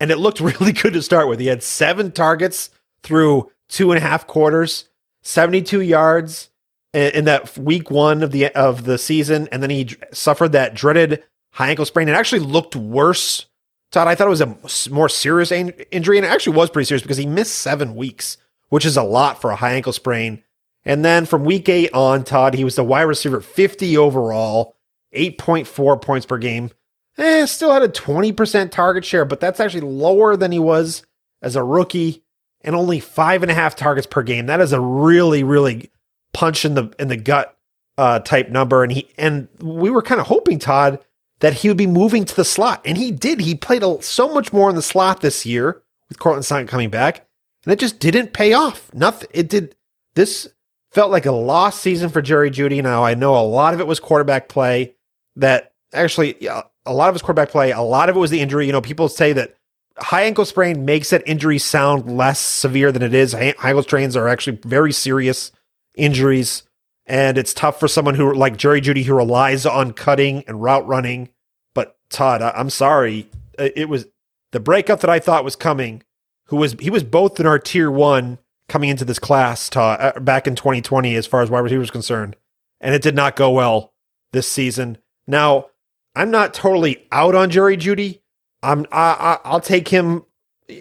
And 0.00 0.10
it 0.10 0.18
looked 0.18 0.40
really 0.40 0.72
good 0.72 0.94
to 0.94 1.02
start 1.02 1.28
with. 1.28 1.40
He 1.40 1.46
had 1.46 1.62
seven 1.62 2.12
targets 2.12 2.70
through 3.02 3.50
two 3.72 3.90
and 3.90 3.98
a 3.98 4.06
half 4.06 4.26
quarters, 4.26 4.88
72 5.22 5.80
yards 5.80 6.50
in, 6.92 7.10
in 7.12 7.24
that 7.24 7.56
week 7.58 7.90
one 7.90 8.22
of 8.22 8.30
the 8.30 8.54
of 8.54 8.84
the 8.84 8.98
season, 8.98 9.48
and 9.50 9.62
then 9.62 9.70
he 9.70 9.96
suffered 10.12 10.52
that 10.52 10.74
dreaded 10.74 11.22
high 11.50 11.70
ankle 11.70 11.86
sprain. 11.86 12.08
It 12.08 12.12
actually 12.12 12.40
looked 12.40 12.76
worse. 12.76 13.46
Todd, 13.90 14.08
I 14.08 14.14
thought 14.14 14.28
it 14.28 14.38
was 14.38 14.88
a 14.88 14.90
more 14.92 15.08
serious 15.08 15.50
injury, 15.50 16.18
and 16.18 16.26
it 16.26 16.30
actually 16.30 16.56
was 16.56 16.70
pretty 16.70 16.86
serious 16.86 17.02
because 17.02 17.16
he 17.16 17.26
missed 17.26 17.54
seven 17.56 17.94
weeks, 17.96 18.36
which 18.68 18.86
is 18.86 18.96
a 18.96 19.02
lot 19.02 19.40
for 19.40 19.50
a 19.50 19.56
high 19.56 19.72
ankle 19.72 19.92
sprain. 19.92 20.42
And 20.84 21.04
then 21.04 21.26
from 21.26 21.44
week 21.44 21.68
eight 21.68 21.92
on, 21.92 22.24
Todd, 22.24 22.54
he 22.54 22.64
was 22.64 22.76
the 22.76 22.84
wide 22.84 23.02
receiver 23.02 23.40
50 23.40 23.96
overall, 23.96 24.76
8.4 25.14 26.00
points 26.00 26.26
per 26.26 26.38
game. 26.38 26.70
Eh, 27.18 27.44
still 27.44 27.72
had 27.72 27.82
a 27.82 27.88
20% 27.88 28.70
target 28.70 29.04
share, 29.04 29.26
but 29.26 29.40
that's 29.40 29.60
actually 29.60 29.82
lower 29.82 30.36
than 30.36 30.52
he 30.52 30.58
was 30.58 31.04
as 31.42 31.54
a 31.54 31.62
rookie 31.62 32.22
and 32.64 32.74
only 32.74 33.00
five 33.00 33.42
and 33.42 33.50
a 33.50 33.54
half 33.54 33.76
targets 33.76 34.06
per 34.06 34.22
game. 34.22 34.46
That 34.46 34.60
is 34.60 34.72
a 34.72 34.80
really, 34.80 35.42
really 35.42 35.90
punch 36.32 36.64
in 36.64 36.74
the 36.74 36.92
in 36.98 37.08
the 37.08 37.16
gut 37.16 37.56
uh, 37.98 38.20
type 38.20 38.48
number. 38.48 38.82
And 38.82 38.92
he 38.92 39.08
and 39.18 39.48
we 39.60 39.90
were 39.90 40.02
kind 40.02 40.20
of 40.20 40.26
hoping, 40.26 40.58
Todd, 40.58 41.04
that 41.40 41.54
he 41.54 41.68
would 41.68 41.76
be 41.76 41.86
moving 41.86 42.24
to 42.24 42.36
the 42.36 42.44
slot. 42.44 42.82
And 42.84 42.96
he 42.96 43.10
did. 43.10 43.40
He 43.40 43.54
played 43.54 43.82
a, 43.82 44.00
so 44.02 44.32
much 44.32 44.52
more 44.52 44.70
in 44.70 44.76
the 44.76 44.82
slot 44.82 45.20
this 45.20 45.44
year 45.44 45.82
with 46.08 46.18
Courtland 46.18 46.44
Sutton 46.44 46.66
coming 46.66 46.90
back. 46.90 47.26
And 47.64 47.72
it 47.72 47.78
just 47.78 47.98
didn't 47.98 48.32
pay 48.32 48.52
off. 48.52 48.92
Nothing. 48.94 49.28
It 49.32 49.48
did. 49.48 49.76
This 50.14 50.48
felt 50.90 51.10
like 51.10 51.26
a 51.26 51.32
lost 51.32 51.80
season 51.80 52.10
for 52.10 52.22
Jerry 52.22 52.50
Jeudy. 52.50 52.82
Now 52.82 53.04
I 53.04 53.14
know 53.14 53.36
a 53.36 53.42
lot 53.42 53.74
of 53.74 53.80
it 53.80 53.86
was 53.86 54.00
quarterback 54.00 54.48
play. 54.48 54.94
That 55.36 55.72
actually, 55.94 56.46
a 56.46 56.92
lot 56.92 57.08
of 57.08 57.12
it 57.12 57.14
was 57.14 57.22
quarterback 57.22 57.48
play. 57.48 57.72
A 57.72 57.80
lot 57.80 58.08
of 58.08 58.16
it 58.16 58.18
was 58.18 58.30
the 58.30 58.40
injury. 58.40 58.66
You 58.66 58.72
know, 58.72 58.82
people 58.82 59.08
say 59.08 59.32
that 59.32 59.56
high 59.98 60.22
ankle 60.22 60.44
sprain 60.44 60.84
makes 60.84 61.10
that 61.10 61.22
injury 61.26 61.58
sound 61.58 62.16
less 62.16 62.38
severe 62.38 62.92
than 62.92 63.02
it 63.02 63.14
is. 63.14 63.32
High 63.32 63.54
ankle 63.62 63.82
sprains 63.82 64.16
are 64.16 64.28
actually 64.28 64.58
very 64.64 64.92
serious 64.92 65.52
injuries, 65.96 66.62
and 67.06 67.38
it's 67.38 67.54
tough 67.54 67.78
for 67.78 67.88
someone 67.88 68.14
who 68.14 68.32
like 68.34 68.56
Jerry 68.56 68.80
Jeudy 68.80 69.04
who 69.04 69.14
relies 69.14 69.66
on 69.66 69.92
cutting 69.92 70.44
and 70.46 70.62
route 70.62 70.86
running. 70.86 71.30
But 71.74 71.96
Todd, 72.10 72.42
I, 72.42 72.50
I'm 72.50 72.70
sorry, 72.70 73.28
it 73.58 73.88
was 73.88 74.06
the 74.52 74.60
breakup 74.60 75.00
that 75.00 75.10
I 75.10 75.18
thought 75.18 75.44
was 75.44 75.56
coming. 75.56 76.02
Who 76.46 76.56
was 76.56 76.74
he 76.78 76.90
was 76.90 77.04
both 77.04 77.40
in 77.40 77.46
our 77.46 77.58
tier 77.58 77.90
one 77.90 78.38
coming 78.68 78.90
into 78.90 79.04
this 79.04 79.18
class 79.18 79.68
to, 79.70 79.80
uh, 79.80 80.20
back 80.20 80.46
in 80.46 80.54
2020 80.54 81.14
as 81.14 81.26
far 81.26 81.42
as 81.42 81.50
wide 81.50 81.60
receiver 81.60 81.80
was 81.80 81.90
concerned, 81.90 82.36
and 82.80 82.94
it 82.94 83.02
did 83.02 83.14
not 83.14 83.36
go 83.36 83.50
well 83.50 83.92
this 84.32 84.48
season. 84.48 84.98
Now, 85.26 85.66
I'm 86.14 86.30
not 86.30 86.54
totally 86.54 87.06
out 87.12 87.34
on 87.34 87.50
Jerry 87.50 87.76
Jeudy. 87.76 88.21
I'm 88.62 88.86
I, 88.92 89.38
I 89.44 89.52
will 89.52 89.60
take 89.60 89.88
him. 89.88 90.24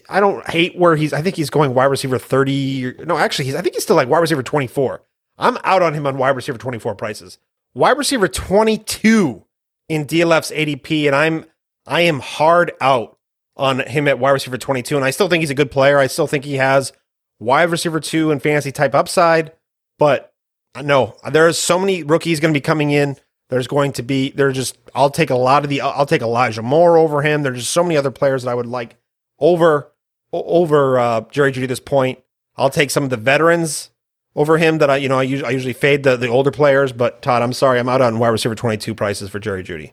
I 0.09 0.19
don't 0.19 0.47
hate 0.49 0.77
where 0.77 0.95
he's. 0.95 1.13
I 1.13 1.21
think 1.21 1.35
he's 1.35 1.49
going 1.49 1.73
wide 1.73 1.85
receiver 1.85 2.17
30. 2.17 3.05
No, 3.05 3.17
actually, 3.17 3.45
he's. 3.45 3.55
I 3.55 3.61
think 3.61 3.75
he's 3.75 3.83
still 3.83 3.95
like 3.95 4.07
wide 4.07 4.19
receiver 4.19 4.43
24. 4.43 5.01
I'm 5.37 5.57
out 5.63 5.81
on 5.81 5.93
him 5.93 6.05
on 6.05 6.17
wide 6.17 6.35
receiver 6.35 6.57
24 6.57 6.95
prices. 6.95 7.39
Wide 7.73 7.97
receiver 7.97 8.27
22 8.27 9.43
in 9.89 10.05
DLF's 10.05 10.51
ADP, 10.51 11.07
and 11.07 11.15
I'm 11.15 11.45
I 11.87 12.01
am 12.01 12.19
hard 12.19 12.73
out 12.79 13.17
on 13.57 13.79
him 13.79 14.07
at 14.07 14.19
wide 14.19 14.31
receiver 14.31 14.57
22. 14.57 14.95
And 14.95 15.05
I 15.05 15.11
still 15.11 15.27
think 15.27 15.41
he's 15.41 15.49
a 15.49 15.55
good 15.55 15.71
player. 15.71 15.97
I 15.97 16.07
still 16.07 16.27
think 16.27 16.45
he 16.45 16.55
has 16.55 16.93
wide 17.39 17.69
receiver 17.69 17.99
two 17.99 18.31
and 18.31 18.41
fantasy 18.41 18.71
type 18.71 18.95
upside. 18.95 19.51
But 19.97 20.33
no, 20.81 21.15
there's 21.31 21.57
so 21.57 21.77
many 21.79 22.03
rookies 22.03 22.39
going 22.39 22.53
to 22.53 22.57
be 22.57 22.61
coming 22.61 22.91
in. 22.91 23.17
There's 23.51 23.67
going 23.67 23.91
to 23.93 24.01
be 24.01 24.31
there's 24.31 24.55
just 24.55 24.77
I'll 24.95 25.09
take 25.09 25.29
a 25.29 25.35
lot 25.35 25.65
of 25.65 25.69
the 25.69 25.81
I'll 25.81 26.05
take 26.05 26.21
Elijah 26.21 26.61
Moore 26.61 26.97
over 26.97 27.21
him. 27.21 27.43
There's 27.43 27.57
just 27.57 27.71
so 27.71 27.83
many 27.83 27.97
other 27.97 28.09
players 28.09 28.43
that 28.43 28.49
I 28.49 28.55
would 28.55 28.65
like 28.65 28.95
over 29.39 29.91
over 30.31 30.97
uh, 30.97 31.21
Jerry 31.31 31.51
Jeudy 31.51 31.63
at 31.63 31.69
this 31.69 31.81
point. 31.81 32.19
I'll 32.55 32.69
take 32.69 32.89
some 32.89 33.03
of 33.03 33.09
the 33.09 33.17
veterans 33.17 33.89
over 34.37 34.57
him 34.57 34.77
that 34.77 34.89
I, 34.89 34.95
you 34.95 35.09
know, 35.09 35.19
I 35.19 35.23
usually, 35.23 35.49
I 35.49 35.51
usually 35.51 35.73
fade 35.73 36.03
the, 36.03 36.15
the 36.15 36.29
older 36.29 36.49
players. 36.49 36.93
But 36.93 37.21
Todd, 37.21 37.41
I'm 37.41 37.51
sorry, 37.51 37.77
I'm 37.77 37.89
out 37.89 37.99
on 37.99 38.19
wide 38.19 38.29
receiver 38.29 38.55
22 38.55 38.95
prices 38.95 39.29
for 39.29 39.39
Jerry 39.39 39.63
Jeudy. 39.63 39.91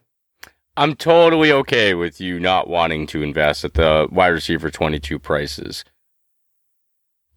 I'm 0.76 0.94
totally 0.94 1.50
okay 1.50 1.94
with 1.94 2.20
you 2.20 2.38
not 2.38 2.68
wanting 2.68 3.08
to 3.08 3.24
invest 3.24 3.64
at 3.64 3.74
the 3.74 4.06
wide 4.12 4.28
receiver 4.28 4.70
22 4.70 5.18
prices. 5.18 5.84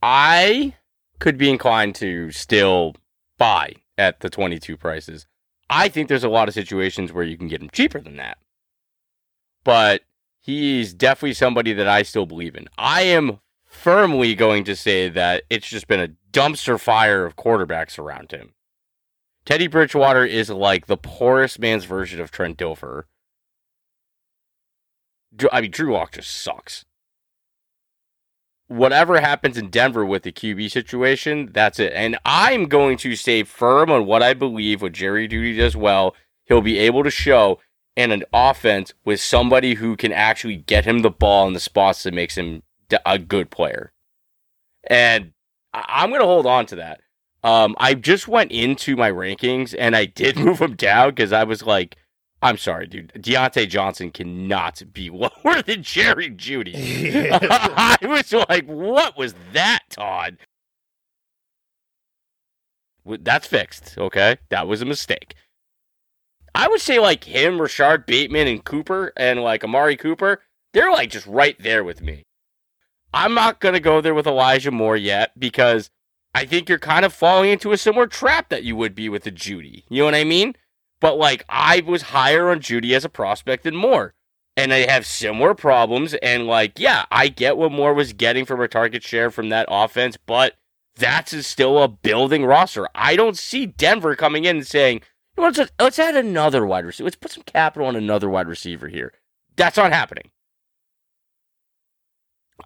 I 0.03 0.75
could 1.17 1.39
be 1.39 1.49
inclined 1.49 1.95
to 1.95 2.29
still 2.29 2.93
buy 3.39 3.73
at 3.97 4.19
the 4.19 4.29
22 4.29 4.77
prices. 4.77 5.25
I 5.71 5.87
think 5.87 6.09
there's 6.09 6.25
a 6.25 6.29
lot 6.29 6.49
of 6.49 6.53
situations 6.53 7.13
where 7.13 7.23
you 7.23 7.37
can 7.37 7.47
get 7.47 7.61
him 7.61 7.69
cheaper 7.71 8.01
than 8.01 8.17
that. 8.17 8.37
But 9.63 10.01
he's 10.41 10.93
definitely 10.93 11.33
somebody 11.33 11.71
that 11.71 11.87
I 11.87 12.03
still 12.03 12.25
believe 12.25 12.55
in. 12.55 12.67
I 12.77 13.03
am 13.03 13.39
firmly 13.65 14.35
going 14.35 14.65
to 14.65 14.75
say 14.75 15.07
that 15.07 15.43
it's 15.49 15.69
just 15.69 15.87
been 15.87 16.01
a 16.01 16.09
dumpster 16.33 16.77
fire 16.77 17.25
of 17.25 17.37
quarterbacks 17.37 17.97
around 17.97 18.31
him. 18.31 18.53
Teddy 19.45 19.67
Bridgewater 19.67 20.25
is 20.25 20.49
like 20.49 20.87
the 20.87 20.97
poorest 20.97 21.57
man's 21.57 21.85
version 21.85 22.19
of 22.19 22.31
Trent 22.31 22.57
Dilfer. 22.57 23.03
I 25.51 25.61
mean, 25.61 25.71
Drew 25.71 25.93
Lock 25.93 26.11
just 26.11 26.29
sucks. 26.29 26.83
Whatever 28.71 29.19
happens 29.19 29.57
in 29.57 29.69
Denver 29.69 30.05
with 30.05 30.23
the 30.23 30.31
QB 30.31 30.71
situation, 30.71 31.49
that's 31.51 31.77
it. 31.77 31.91
And 31.93 32.17
I'm 32.23 32.69
going 32.69 32.95
to 32.99 33.17
stay 33.17 33.43
firm 33.43 33.91
on 33.91 34.05
what 34.05 34.23
I 34.23 34.33
believe 34.33 34.81
what 34.81 34.93
Jerry 34.93 35.27
Jeudy 35.27 35.57
does 35.57 35.75
well. 35.75 36.15
He'll 36.45 36.61
be 36.61 36.79
able 36.79 37.03
to 37.03 37.11
show 37.11 37.59
in 37.97 38.11
an 38.11 38.23
offense 38.31 38.93
with 39.03 39.19
somebody 39.19 39.73
who 39.73 39.97
can 39.97 40.13
actually 40.13 40.55
get 40.55 40.85
him 40.85 40.99
the 40.99 41.09
ball 41.09 41.47
in 41.47 41.53
the 41.53 41.59
spots 41.59 42.03
that 42.03 42.13
makes 42.13 42.37
him 42.37 42.63
a 43.05 43.19
good 43.19 43.49
player. 43.49 43.91
And 44.85 45.33
I'm 45.73 46.09
going 46.09 46.21
to 46.21 46.27
hold 46.27 46.45
on 46.45 46.65
to 46.67 46.77
that. 46.77 47.01
Um, 47.43 47.75
I 47.77 47.93
just 47.93 48.29
went 48.29 48.53
into 48.53 48.95
my 48.95 49.11
rankings 49.11 49.75
and 49.77 49.97
I 49.97 50.05
did 50.05 50.37
move 50.37 50.61
him 50.61 50.77
down 50.77 51.09
because 51.09 51.33
I 51.33 51.43
was 51.43 51.63
like, 51.63 51.97
I'm 52.41 52.57
sorry, 52.57 52.87
dude. 52.87 53.11
Diontae 53.15 53.69
Johnson 53.69 54.11
cannot 54.11 54.81
be 54.93 55.09
lower 55.11 55.61
than 55.61 55.83
Jerry 55.83 56.29
Jeudy. 56.29 57.29
I 57.31 57.97
was 58.01 58.33
like, 58.49 58.65
what 58.65 59.17
was 59.17 59.35
that, 59.53 59.81
Todd? 59.89 60.37
That's 63.05 63.47
fixed, 63.47 63.97
okay? 63.97 64.37
That 64.49 64.67
was 64.67 64.81
a 64.81 64.85
mistake. 64.85 65.35
I 66.53 66.67
would 66.67 66.81
say 66.81 66.99
like 66.99 67.23
him, 67.23 67.61
Rashod 67.61 68.05
Bateman, 68.05 68.47
and 68.47 68.63
Cooper, 68.63 69.13
and 69.15 69.41
like 69.41 69.63
Amari 69.63 69.95
Cooper, 69.95 70.41
they're 70.73 70.91
like 70.91 71.09
just 71.09 71.25
right 71.27 71.55
there 71.59 71.83
with 71.83 72.01
me. 72.01 72.23
I'm 73.13 73.33
not 73.33 73.59
going 73.59 73.73
to 73.73 73.79
go 73.79 74.01
there 74.01 74.13
with 74.13 74.27
Elijah 74.27 74.71
Moore 74.71 74.97
yet 74.97 75.37
because 75.37 75.89
I 76.33 76.45
think 76.45 76.69
you're 76.69 76.79
kind 76.79 77.05
of 77.05 77.13
falling 77.13 77.49
into 77.49 77.71
a 77.71 77.77
similar 77.77 78.07
trap 78.07 78.49
that 78.49 78.63
you 78.63 78.75
would 78.75 78.95
be 78.95 79.09
with 79.09 79.23
the 79.23 79.31
Jeudy. 79.31 79.83
You 79.89 79.99
know 79.99 80.05
what 80.05 80.15
I 80.15 80.23
mean? 80.23 80.55
But 81.01 81.17
like 81.17 81.43
I 81.49 81.83
was 81.85 82.03
higher 82.03 82.49
on 82.49 82.61
Jeudy 82.61 82.95
as 82.95 83.03
a 83.03 83.09
prospect 83.09 83.65
than 83.65 83.75
Moore. 83.75 84.13
And 84.57 84.71
they 84.71 84.85
have 84.85 85.05
similar 85.05 85.53
problems. 85.53 86.13
And 86.15 86.45
like, 86.45 86.77
yeah, 86.77 87.05
I 87.11 87.27
get 87.27 87.57
what 87.57 87.71
Moore 87.71 87.93
was 87.93 88.13
getting 88.13 88.45
from 88.45 88.61
a 88.61 88.67
target 88.67 89.03
share 89.03 89.31
from 89.31 89.49
that 89.49 89.65
offense, 89.69 90.17
but 90.17 90.55
that's 90.95 91.35
still 91.45 91.81
a 91.81 91.87
building 91.87 92.45
roster. 92.45 92.87
I 92.93 93.15
don't 93.15 93.37
see 93.37 93.65
Denver 93.65 94.15
coming 94.15 94.45
in 94.45 94.57
and 94.57 94.67
saying, 94.67 95.01
let's 95.37 95.59
let's 95.79 95.99
add 95.99 96.15
another 96.15 96.65
wide 96.65 96.85
receiver. 96.85 97.05
Let's 97.05 97.15
put 97.15 97.31
some 97.31 97.43
capital 97.43 97.87
on 97.87 97.95
another 97.95 98.29
wide 98.29 98.47
receiver 98.47 98.87
here. 98.87 99.13
That's 99.55 99.77
not 99.77 99.91
happening. 99.93 100.31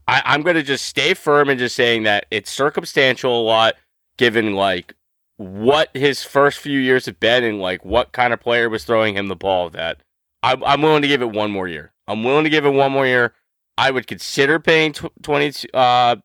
I, 0.07 0.21
I'm 0.25 0.41
going 0.41 0.55
to 0.55 0.63
just 0.63 0.85
stay 0.85 1.13
firm 1.13 1.49
and 1.49 1.59
just 1.59 1.75
saying 1.75 2.03
that 2.03 2.25
it's 2.29 2.51
circumstantial 2.51 3.41
a 3.41 3.43
lot, 3.43 3.75
given 4.17 4.53
like 4.53 4.93
what 5.37 5.89
his 5.93 6.23
first 6.23 6.59
few 6.59 6.79
years 6.79 7.05
have 7.05 7.19
been 7.19 7.43
and 7.43 7.59
like 7.59 7.83
what 7.83 8.11
kind 8.11 8.33
of 8.33 8.39
player 8.39 8.69
was 8.69 8.83
throwing 8.83 9.15
him 9.15 9.27
the 9.27 9.35
ball. 9.35 9.69
That 9.69 10.01
I'm, 10.43 10.63
I'm 10.63 10.81
willing 10.81 11.01
to 11.01 11.07
give 11.07 11.21
it 11.21 11.31
one 11.31 11.51
more 11.51 11.67
year. 11.67 11.93
I'm 12.07 12.23
willing 12.23 12.43
to 12.43 12.49
give 12.49 12.65
it 12.65 12.71
one 12.71 12.91
more 12.91 13.05
year. 13.05 13.33
I 13.77 13.91
would 13.91 14.07
consider 14.07 14.59
paying 14.59 14.93
tw- 14.93 15.11
20 15.21 15.69
uh, 15.73 16.15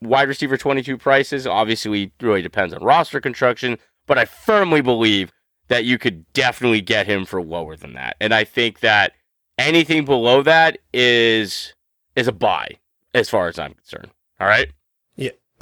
wide 0.00 0.28
receiver 0.28 0.56
22 0.56 0.98
prices. 0.98 1.46
Obviously, 1.46 2.12
really 2.20 2.42
depends 2.42 2.74
on 2.74 2.82
roster 2.82 3.20
construction, 3.20 3.78
but 4.06 4.18
I 4.18 4.24
firmly 4.24 4.80
believe 4.80 5.32
that 5.68 5.84
you 5.84 5.98
could 5.98 6.30
definitely 6.32 6.80
get 6.80 7.06
him 7.06 7.24
for 7.24 7.42
lower 7.42 7.76
than 7.76 7.94
that. 7.94 8.16
And 8.20 8.34
I 8.34 8.44
think 8.44 8.80
that 8.80 9.12
anything 9.58 10.04
below 10.04 10.42
that 10.42 10.78
is 10.92 11.74
is 12.16 12.28
a 12.28 12.32
buy 12.32 12.76
as 13.14 13.30
far 13.30 13.48
as 13.48 13.58
I'm 13.58 13.74
concerned. 13.74 14.10
All 14.40 14.46
right. 14.46 14.72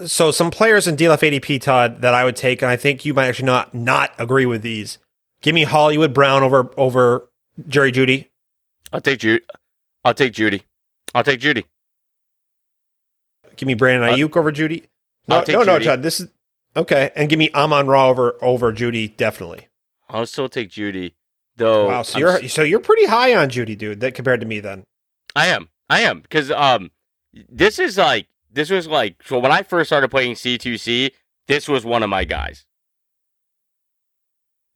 So 0.07 0.31
some 0.31 0.51
players 0.51 0.87
in 0.87 0.97
DLF 0.97 1.21
ADP, 1.21 1.61
Todd, 1.61 2.01
that 2.03 2.15
I 2.15 2.25
would 2.25 2.37
take, 2.37 2.63
and 2.63 2.71
I 2.71 2.77
think 2.77 3.05
you 3.05 3.15
might 3.15 3.29
actually 3.29 3.47
not 3.47 3.75
not 3.75 4.13
agree 4.19 4.47
with 4.47 4.63
these. 4.63 4.99
Give 5.43 5.55
me 5.55 5.65
Hollywood 5.65 6.13
Brown 6.15 6.43
over 6.43 6.71
over 6.77 7.29
Jerry 7.67 7.93
Jeudy. 7.93 8.29
I'll 8.93 9.01
take 9.01 9.21
Jeudy. 9.21 9.41
I'll 10.05 10.15
take 10.15 10.33
Jeudy. 10.33 10.63
I'll 11.15 11.25
take 11.25 11.41
Jeudy. 11.41 11.65
Give 13.57 13.67
me 13.67 13.75
Brandon 13.75 14.11
Aiyuk 14.11 14.37
over 14.37 14.51
Jeudy. 14.53 14.87
No, 15.29 15.45
no, 15.47 15.63
no, 15.63 15.79
Todd. 15.79 16.03
This 16.03 16.21
is 16.21 16.29
okay. 16.77 17.11
And 17.15 17.29
give 17.29 17.39
me 17.39 17.51
Amon 17.55 17.87
Ra 17.87 18.09
over 18.09 18.37
over 18.43 18.73
Jeudy. 18.73 19.17
Definitely. 19.17 19.69
I'll 20.09 20.27
still 20.27 20.49
take 20.49 20.71
Jeudy. 20.71 21.15
Though. 21.57 21.89
Wow. 21.89 22.03
So 22.03 22.15
I'm, 22.15 22.21
you're 22.21 22.49
so 22.49 22.63
you're 22.63 22.81
pretty 22.81 23.07
high 23.07 23.35
on 23.35 23.51
Jeudy, 23.51 23.77
dude. 23.77 24.01
That 24.01 24.15
compared 24.15 24.41
to 24.41 24.47
me, 24.47 24.61
then. 24.61 24.85
I 25.37 25.49
am. 25.49 25.69
I 25.89 26.01
am 26.01 26.21
because 26.21 26.51
um 26.51 26.91
this 27.49 27.79
is 27.79 27.99
like 27.99 28.27
this 28.53 28.71
was 28.71 28.87
like 28.87 29.23
so 29.25 29.39
when 29.39 29.53
I 29.53 29.63
first 29.63 29.89
started 29.89 30.11
playing 30.11 30.35
C2C, 30.35 31.11
this 31.49 31.69
was 31.69 31.85
one 31.85 32.03
of 32.03 32.11
my 32.11 32.25
guys. 32.25 32.65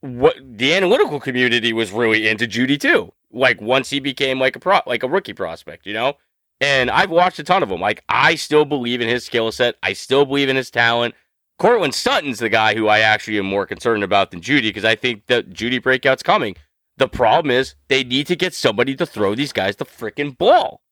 What 0.01 0.37
the 0.41 0.75
analytical 0.75 1.19
community 1.21 1.73
was 1.73 1.93
really 1.93 2.29
into 2.29 2.47
Jeudy 2.47 2.79
too. 2.79 3.13
Like 3.33 3.61
once 3.61 3.91
he 3.91 4.01
became 4.01 4.39
like 4.39 4.57
a 4.57 4.61
pro, 4.61 4.81
like 4.87 5.03
a 5.03 5.09
rookie 5.09 5.33
prospect, 5.33 5.87
you 5.87 5.95
know. 5.95 6.15
And 6.61 6.91
I've 6.91 7.11
watched 7.11 7.39
a 7.39 7.45
ton 7.45 7.63
of 7.63 7.69
them. 7.69 7.81
Like 7.81 8.05
I 8.09 8.35
still 8.35 8.65
believe 8.65 9.01
in 9.01 9.09
his 9.09 9.25
skill 9.25 9.51
set. 9.51 9.77
I 9.83 9.93
still 9.93 10.25
believe 10.25 10.49
in 10.49 10.57
his 10.57 10.71
talent. 10.71 11.15
Courtland 11.59 11.95
Sutton's 11.95 12.41
the 12.41 12.49
guy 12.49 12.75
who 12.75 12.89
I 12.89 13.01
actually 13.01 13.39
am 13.39 13.47
more 13.47 13.67
concerned 13.67 14.03
about 14.03 14.31
than 14.31 14.41
Jeudy 14.41 14.63
because 14.63 14.85
I 14.85 14.97
think 14.97 15.27
that 15.27 15.51
Jeudy 15.51 15.83
breakout's 15.83 16.23
coming. 16.23 16.57
The 16.97 17.09
problem 17.09 17.51
is 17.51 17.75
they 17.89 18.05
need 18.05 18.27
to 18.29 18.37
get 18.37 18.55
somebody 18.55 18.95
to 18.97 19.07
throw 19.07 19.35
these 19.35 19.53
guys 19.53 19.77
the 19.77 19.85
freaking 19.85 20.37
ball 20.37 20.83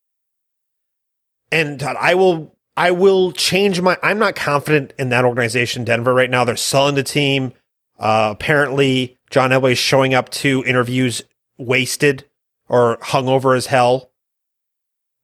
and 1.52 1.78
Todd, 1.78 1.96
I 2.00 2.14
will 2.14 2.56
I 2.76 2.90
will 2.90 3.32
change 3.32 3.80
my. 3.80 3.98
I'm 4.02 4.18
not 4.18 4.34
confident 4.34 4.94
in 4.98 5.10
that 5.10 5.24
organization, 5.24 5.84
Denver, 5.84 6.14
right 6.14 6.30
now. 6.30 6.44
They're 6.44 6.56
selling 6.56 6.94
the 6.94 7.02
team. 7.02 7.52
Uh, 7.98 8.30
apparently, 8.32 9.18
John 9.30 9.50
Elway 9.50 9.72
is 9.72 9.78
showing 9.78 10.14
up 10.14 10.30
to 10.30 10.64
interviews 10.66 11.22
wasted 11.58 12.24
or 12.68 12.96
hungover 12.98 13.56
as 13.56 13.66
hell. 13.66 14.10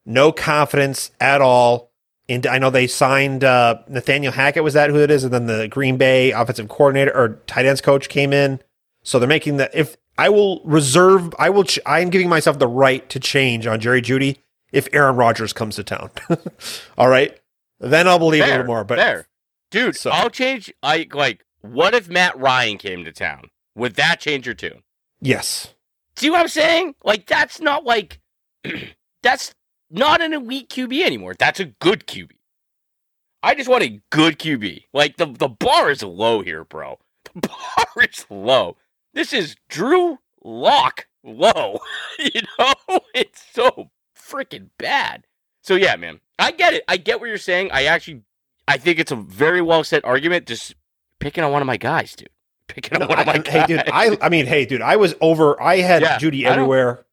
No 0.04 0.32
confidence 0.32 1.10
at 1.20 1.40
all. 1.40 1.90
And 2.28 2.46
I 2.46 2.58
know 2.58 2.68
they 2.68 2.86
signed 2.86 3.42
uh, 3.42 3.78
Nathaniel 3.88 4.32
Hackett. 4.32 4.62
Was 4.62 4.74
that 4.74 4.90
who 4.90 4.96
it 5.00 5.10
is? 5.10 5.24
And 5.24 5.32
then 5.32 5.46
the 5.46 5.66
Green 5.68 5.96
Bay 5.96 6.30
offensive 6.30 6.68
coordinator 6.68 7.16
or 7.16 7.40
tight 7.46 7.64
ends 7.64 7.80
coach 7.80 8.10
came 8.10 8.34
in. 8.34 8.60
So 9.02 9.18
they're 9.18 9.28
making 9.28 9.56
that. 9.56 9.70
If 9.74 9.96
I 10.18 10.28
will 10.28 10.60
reserve, 10.64 11.34
I 11.38 11.48
will. 11.48 11.64
Ch- 11.64 11.78
I 11.86 12.00
am 12.00 12.10
giving 12.10 12.28
myself 12.28 12.58
the 12.58 12.68
right 12.68 13.08
to 13.08 13.18
change 13.18 13.66
on 13.66 13.80
Jerry 13.80 14.02
Jeudy 14.02 14.38
if 14.72 14.88
Aaron 14.92 15.16
Rodgers 15.16 15.52
comes 15.52 15.76
to 15.76 15.84
town. 15.84 16.10
All 16.98 17.08
right. 17.08 17.38
Then 17.80 18.08
I'll 18.08 18.18
believe 18.18 18.42
fair, 18.42 18.50
a 18.50 18.56
little 18.58 18.66
more. 18.66 18.84
But 18.84 18.98
fair. 18.98 19.28
Dude, 19.70 19.96
so. 19.96 20.10
I'll 20.10 20.30
change 20.30 20.72
I 20.82 21.06
like 21.12 21.44
what 21.60 21.94
if 21.94 22.08
Matt 22.08 22.38
Ryan 22.38 22.78
came 22.78 23.04
to 23.04 23.12
town? 23.12 23.50
Would 23.74 23.94
that 23.94 24.20
change 24.20 24.46
your 24.46 24.54
tune? 24.54 24.82
Yes. 25.20 25.74
See 26.16 26.30
what 26.30 26.40
I'm 26.40 26.48
saying? 26.48 26.94
Like 27.04 27.26
that's 27.26 27.60
not 27.60 27.84
like 27.84 28.20
that's 29.22 29.54
not 29.90 30.20
an 30.20 30.32
elite 30.32 30.68
QB 30.68 31.02
anymore. 31.02 31.34
That's 31.38 31.60
a 31.60 31.66
good 31.66 32.06
QB. 32.06 32.30
I 33.42 33.54
just 33.54 33.68
want 33.68 33.84
a 33.84 34.00
good 34.10 34.38
QB. 34.38 34.84
Like 34.92 35.16
the 35.16 35.26
the 35.26 35.48
bar 35.48 35.90
is 35.90 36.02
low 36.02 36.42
here, 36.42 36.64
bro. 36.64 36.98
The 37.24 37.48
bar 37.48 38.04
is 38.04 38.26
low. 38.30 38.76
This 39.14 39.32
is 39.32 39.56
Drew 39.68 40.18
Lock 40.42 41.06
low. 41.24 41.78
you 42.18 42.42
know, 42.58 42.74
it's 43.14 43.44
so 43.52 43.90
freaking 44.28 44.68
bad. 44.78 45.26
So 45.62 45.74
yeah, 45.74 45.96
man, 45.96 46.20
I 46.38 46.52
get 46.52 46.74
it. 46.74 46.84
I 46.88 46.96
get 46.96 47.20
what 47.20 47.28
you're 47.28 47.38
saying. 47.38 47.70
I 47.72 47.84
actually, 47.84 48.22
I 48.66 48.78
think 48.78 48.98
it's 48.98 49.12
a 49.12 49.16
very 49.16 49.60
well 49.60 49.84
set 49.84 50.04
argument. 50.04 50.46
Just 50.46 50.74
picking 51.18 51.44
on 51.44 51.52
one 51.52 51.62
of 51.62 51.66
my 51.66 51.76
guys, 51.76 52.14
dude. 52.14 52.30
Picking 52.68 52.98
no, 52.98 53.04
on 53.04 53.08
one 53.08 53.18
I, 53.18 53.20
of 53.22 53.26
my 53.26 53.38
guys. 53.38 53.52
Hey, 53.52 53.66
dude. 53.66 53.82
I, 53.92 54.18
I 54.20 54.28
mean, 54.28 54.46
hey, 54.46 54.66
dude. 54.66 54.82
I 54.82 54.96
was 54.96 55.14
over. 55.20 55.60
I 55.60 55.78
had 55.78 56.02
yeah, 56.02 56.18
Jeudy 56.18 56.44
everywhere. 56.44 57.04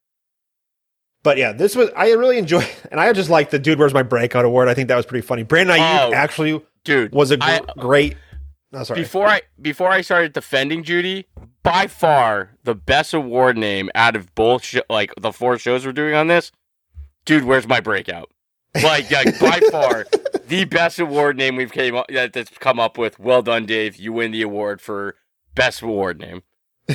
But 1.24 1.38
yeah, 1.38 1.54
this 1.54 1.76
was 1.76 1.90
I 1.98 2.12
really 2.12 2.38
enjoyed, 2.38 2.70
and 2.92 3.00
I 3.00 3.12
just 3.14 3.30
like 3.30 3.50
the 3.50 3.60
dude. 3.60 3.80
Where's 3.80 3.94
my 3.94 4.04
breakout 4.04 4.46
award? 4.46 4.68
I 4.68 4.74
think 4.74 4.90
that 4.90 4.96
was 4.96 5.06
pretty 5.06 5.26
funny. 5.26 5.44
Brandon 5.44 5.78
Aiyuk 5.78 6.10
oh, 6.10 6.14
actually, 6.14 6.62
dude, 6.84 7.14
was 7.14 7.32
a 7.32 7.38
gr- 7.38 7.46
I, 7.46 7.62
great. 7.78 8.16
No, 8.72 8.84
sorry. 8.84 9.02
Before 9.02 9.28
I 9.28 9.42
before 9.60 9.90
I 9.90 10.02
started 10.02 10.34
defending 10.34 10.84
Jeudy, 10.84 11.26
by 11.64 11.88
far 11.88 12.52
the 12.64 12.76
best 12.76 13.14
award 13.14 13.58
name 13.58 13.90
out 13.96 14.16
of 14.16 14.36
both 14.36 14.64
sh- 14.64 14.78
like 14.90 15.14
the 15.20 15.32
four 15.32 15.58
shows 15.58 15.86
we're 15.86 15.94
doing 15.94 16.14
on 16.14 16.28
this 16.28 16.52
dude, 17.26 17.44
where's 17.44 17.68
my 17.68 17.80
breakout? 17.80 18.32
Like, 18.76 19.10
like 19.12 19.40
by 19.40 19.60
far, 19.72 20.06
the 20.48 20.66
best 20.66 21.00
award 21.00 21.38
name 21.38 21.56
we've 21.56 21.72
came 21.72 21.96
up, 21.96 22.08
that's 22.10 22.50
come 22.60 22.80
up 22.80 22.98
with. 22.98 23.20
Well 23.20 23.42
done, 23.42 23.66
Dave. 23.66 23.96
You 23.96 24.14
win 24.14 24.32
the 24.32 24.42
award 24.42 24.82
for 24.82 25.16
best 25.54 25.82
award 25.82 26.20
name. 26.20 26.44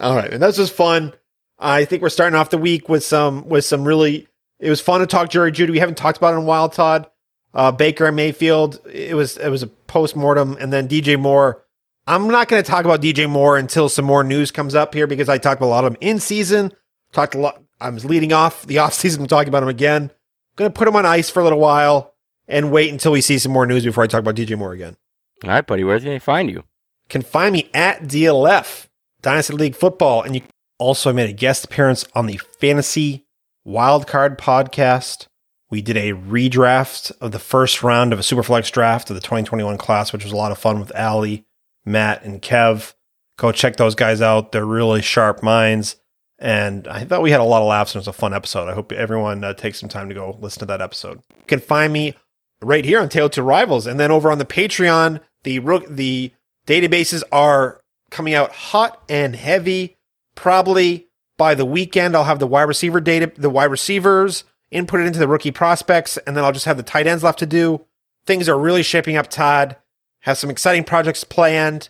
All 0.00 0.16
right, 0.16 0.32
and 0.32 0.42
that's 0.42 0.56
just 0.56 0.72
fun. 0.72 1.12
I 1.58 1.84
think 1.84 2.02
we're 2.02 2.08
starting 2.08 2.38
off 2.38 2.50
the 2.50 2.58
week 2.58 2.88
with 2.88 3.04
some 3.04 3.48
with 3.48 3.64
some 3.64 3.84
really. 3.84 4.26
It 4.58 4.68
was 4.68 4.80
fun 4.80 5.00
to 5.00 5.06
talk 5.06 5.30
Jerry 5.30 5.52
Jeudy. 5.52 5.70
We 5.70 5.78
haven't 5.78 5.96
talked 5.96 6.18
about 6.18 6.34
it 6.34 6.36
in 6.36 6.42
a 6.42 6.46
while, 6.46 6.68
Todd. 6.68 7.08
Uh, 7.54 7.72
Baker 7.72 8.06
and 8.06 8.16
Mayfield. 8.16 8.80
It 8.86 9.14
was 9.14 9.36
it 9.36 9.48
was 9.48 9.62
a 9.62 9.66
post 9.66 10.16
mortem, 10.16 10.56
and 10.60 10.72
then 10.72 10.88
DJ 10.88 11.18
Moore. 11.18 11.64
I'm 12.06 12.28
not 12.28 12.48
going 12.48 12.62
to 12.62 12.68
talk 12.68 12.84
about 12.84 13.02
DJ 13.02 13.28
Moore 13.28 13.56
until 13.56 13.88
some 13.88 14.04
more 14.04 14.24
news 14.24 14.50
comes 14.50 14.74
up 14.74 14.94
here 14.94 15.06
because 15.06 15.28
I 15.28 15.38
talked 15.38 15.62
a 15.62 15.66
lot 15.66 15.84
of 15.84 15.92
him 15.92 15.98
in 16.00 16.18
season. 16.18 16.72
Talked 17.12 17.34
a 17.34 17.38
lot. 17.38 17.62
I 17.80 17.90
was 17.90 18.04
leading 18.04 18.32
off 18.32 18.66
the 18.66 18.78
off 18.78 18.94
season. 18.94 19.22
I'm 19.22 19.28
talking 19.28 19.48
about 19.48 19.62
him 19.62 19.68
again. 19.68 20.02
I'm 20.04 20.10
Going 20.56 20.70
to 20.70 20.78
put 20.78 20.88
him 20.88 20.96
on 20.96 21.06
ice 21.06 21.30
for 21.30 21.40
a 21.40 21.44
little 21.44 21.60
while 21.60 22.14
and 22.48 22.70
wait 22.72 22.92
until 22.92 23.12
we 23.12 23.20
see 23.20 23.38
some 23.38 23.52
more 23.52 23.66
news 23.66 23.84
before 23.84 24.04
I 24.04 24.06
talk 24.06 24.20
about 24.20 24.34
DJ 24.34 24.58
Moore 24.58 24.72
again. 24.72 24.96
All 25.44 25.50
right, 25.50 25.66
buddy. 25.66 25.84
Where 25.84 25.98
can 25.98 26.08
they 26.08 26.18
find 26.18 26.50
you? 26.50 26.64
Can 27.08 27.22
find 27.22 27.52
me 27.52 27.70
at 27.72 28.02
DLF 28.02 28.86
Dynasty 29.22 29.54
League 29.54 29.74
Football, 29.74 30.22
and 30.22 30.34
you 30.34 30.42
also 30.78 31.12
made 31.12 31.28
a 31.28 31.32
guest 31.32 31.64
appearance 31.64 32.04
on 32.14 32.26
the 32.26 32.40
Fantasy 32.60 33.26
Wildcard 33.66 34.36
podcast. 34.36 35.26
We 35.70 35.82
did 35.82 35.96
a 35.96 36.12
redraft 36.12 37.12
of 37.20 37.32
the 37.32 37.38
first 37.38 37.82
round 37.82 38.12
of 38.12 38.18
a 38.18 38.22
Superflex 38.22 38.70
draft 38.72 39.08
of 39.10 39.14
the 39.14 39.20
2021 39.20 39.78
class, 39.78 40.12
which 40.12 40.24
was 40.24 40.32
a 40.32 40.36
lot 40.36 40.52
of 40.52 40.58
fun 40.58 40.80
with 40.80 40.94
Ali, 40.96 41.44
Matt, 41.84 42.24
and 42.24 42.42
Kev. 42.42 42.94
Go 43.36 43.52
check 43.52 43.76
those 43.76 43.94
guys 43.94 44.20
out. 44.20 44.52
They're 44.52 44.66
really 44.66 45.00
sharp 45.00 45.42
minds. 45.42 45.96
And 46.40 46.88
I 46.88 47.04
thought 47.04 47.22
we 47.22 47.30
had 47.30 47.40
a 47.40 47.44
lot 47.44 47.60
of 47.62 47.68
laughs 47.68 47.94
and 47.94 48.00
it 48.00 48.06
was 48.06 48.08
a 48.08 48.18
fun 48.18 48.32
episode. 48.32 48.68
I 48.68 48.74
hope 48.74 48.92
everyone 48.92 49.44
uh, 49.44 49.52
takes 49.52 49.78
some 49.78 49.90
time 49.90 50.08
to 50.08 50.14
go 50.14 50.38
listen 50.40 50.60
to 50.60 50.66
that 50.66 50.80
episode. 50.80 51.20
You 51.28 51.46
can 51.46 51.60
find 51.60 51.92
me 51.92 52.14
right 52.62 52.84
here 52.84 53.00
on 53.00 53.10
Tale 53.10 53.28
to 53.30 53.42
Rivals. 53.42 53.86
And 53.86 54.00
then 54.00 54.10
over 54.10 54.30
on 54.30 54.38
the 54.38 54.46
Patreon, 54.46 55.20
the, 55.42 55.58
the 55.88 56.32
databases 56.66 57.22
are 57.30 57.80
coming 58.10 58.34
out 58.34 58.52
hot 58.52 59.02
and 59.08 59.36
heavy. 59.36 59.98
Probably 60.34 61.08
by 61.36 61.54
the 61.54 61.66
weekend, 61.66 62.16
I'll 62.16 62.24
have 62.24 62.38
the 62.38 62.46
wide 62.46 62.62
receiver 62.62 63.00
data, 63.00 63.30
the 63.36 63.50
wide 63.50 63.64
receivers 63.64 64.44
input 64.70 65.00
it 65.00 65.06
into 65.06 65.18
the 65.18 65.28
rookie 65.28 65.50
prospects, 65.50 66.16
and 66.18 66.36
then 66.36 66.44
I'll 66.44 66.52
just 66.52 66.66
have 66.66 66.76
the 66.76 66.82
tight 66.82 67.06
ends 67.06 67.24
left 67.24 67.38
to 67.40 67.46
do. 67.46 67.84
Things 68.24 68.48
are 68.48 68.58
really 68.58 68.82
shaping 68.82 69.16
up, 69.16 69.28
Todd. 69.28 69.76
Have 70.20 70.38
some 70.38 70.50
exciting 70.50 70.84
projects 70.84 71.24
planned. 71.24 71.88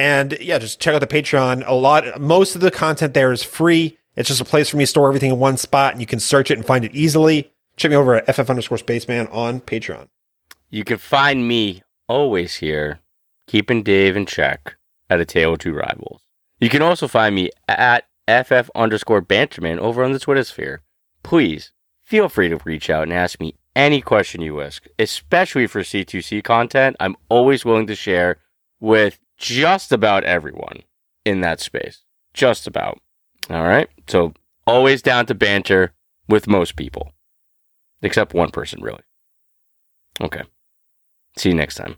And 0.00 0.38
yeah, 0.40 0.58
just 0.58 0.80
check 0.80 0.94
out 0.94 1.00
the 1.00 1.06
Patreon. 1.06 1.62
A 1.66 1.74
lot, 1.74 2.18
most 2.18 2.54
of 2.54 2.62
the 2.62 2.70
content 2.70 3.12
there 3.12 3.32
is 3.32 3.42
free. 3.42 3.98
It's 4.16 4.28
just 4.30 4.40
a 4.40 4.46
place 4.46 4.70
for 4.70 4.78
me 4.78 4.84
to 4.84 4.86
store 4.86 5.08
everything 5.08 5.30
in 5.30 5.38
one 5.38 5.58
spot 5.58 5.92
and 5.92 6.00
you 6.00 6.06
can 6.06 6.18
search 6.18 6.50
it 6.50 6.56
and 6.56 6.66
find 6.66 6.86
it 6.86 6.94
easily. 6.94 7.52
Check 7.76 7.90
me 7.90 7.98
over 7.98 8.14
at 8.14 8.34
FF 8.34 8.48
underscore 8.48 8.78
spaceman 8.78 9.26
on 9.26 9.60
Patreon. 9.60 10.08
You 10.70 10.84
can 10.84 10.96
find 10.96 11.46
me 11.46 11.82
always 12.08 12.56
here, 12.56 13.00
keeping 13.46 13.82
Dave 13.82 14.16
in 14.16 14.24
check 14.24 14.76
at 15.10 15.20
a 15.20 15.26
tale 15.26 15.52
of 15.52 15.58
two 15.58 15.74
rivals. 15.74 16.22
You 16.60 16.70
can 16.70 16.80
also 16.80 17.06
find 17.06 17.34
me 17.34 17.50
at 17.68 18.06
FF 18.26 18.70
underscore 18.74 19.20
banterman 19.20 19.78
over 19.80 20.02
on 20.02 20.12
the 20.12 20.18
Twitter 20.18 20.44
sphere. 20.44 20.80
Please 21.22 21.72
feel 22.02 22.30
free 22.30 22.48
to 22.48 22.58
reach 22.64 22.88
out 22.88 23.02
and 23.02 23.12
ask 23.12 23.38
me 23.38 23.54
any 23.76 24.00
question 24.00 24.40
you 24.40 24.62
ask, 24.62 24.86
especially 24.98 25.66
for 25.66 25.82
C2C 25.82 26.42
content. 26.42 26.96
I'm 27.00 27.16
always 27.28 27.66
willing 27.66 27.86
to 27.86 27.94
share 27.94 28.38
with 28.80 29.18
just 29.40 29.90
about 29.90 30.22
everyone 30.24 30.82
in 31.24 31.40
that 31.40 31.60
space. 31.60 32.04
Just 32.32 32.66
about. 32.68 33.00
All 33.48 33.64
right. 33.64 33.88
So 34.06 34.34
always 34.66 35.02
down 35.02 35.26
to 35.26 35.34
banter 35.34 35.92
with 36.28 36.46
most 36.46 36.76
people, 36.76 37.12
except 38.02 38.34
one 38.34 38.50
person, 38.50 38.80
really. 38.82 39.02
Okay. 40.20 40.42
See 41.36 41.48
you 41.48 41.54
next 41.54 41.74
time. 41.74 41.96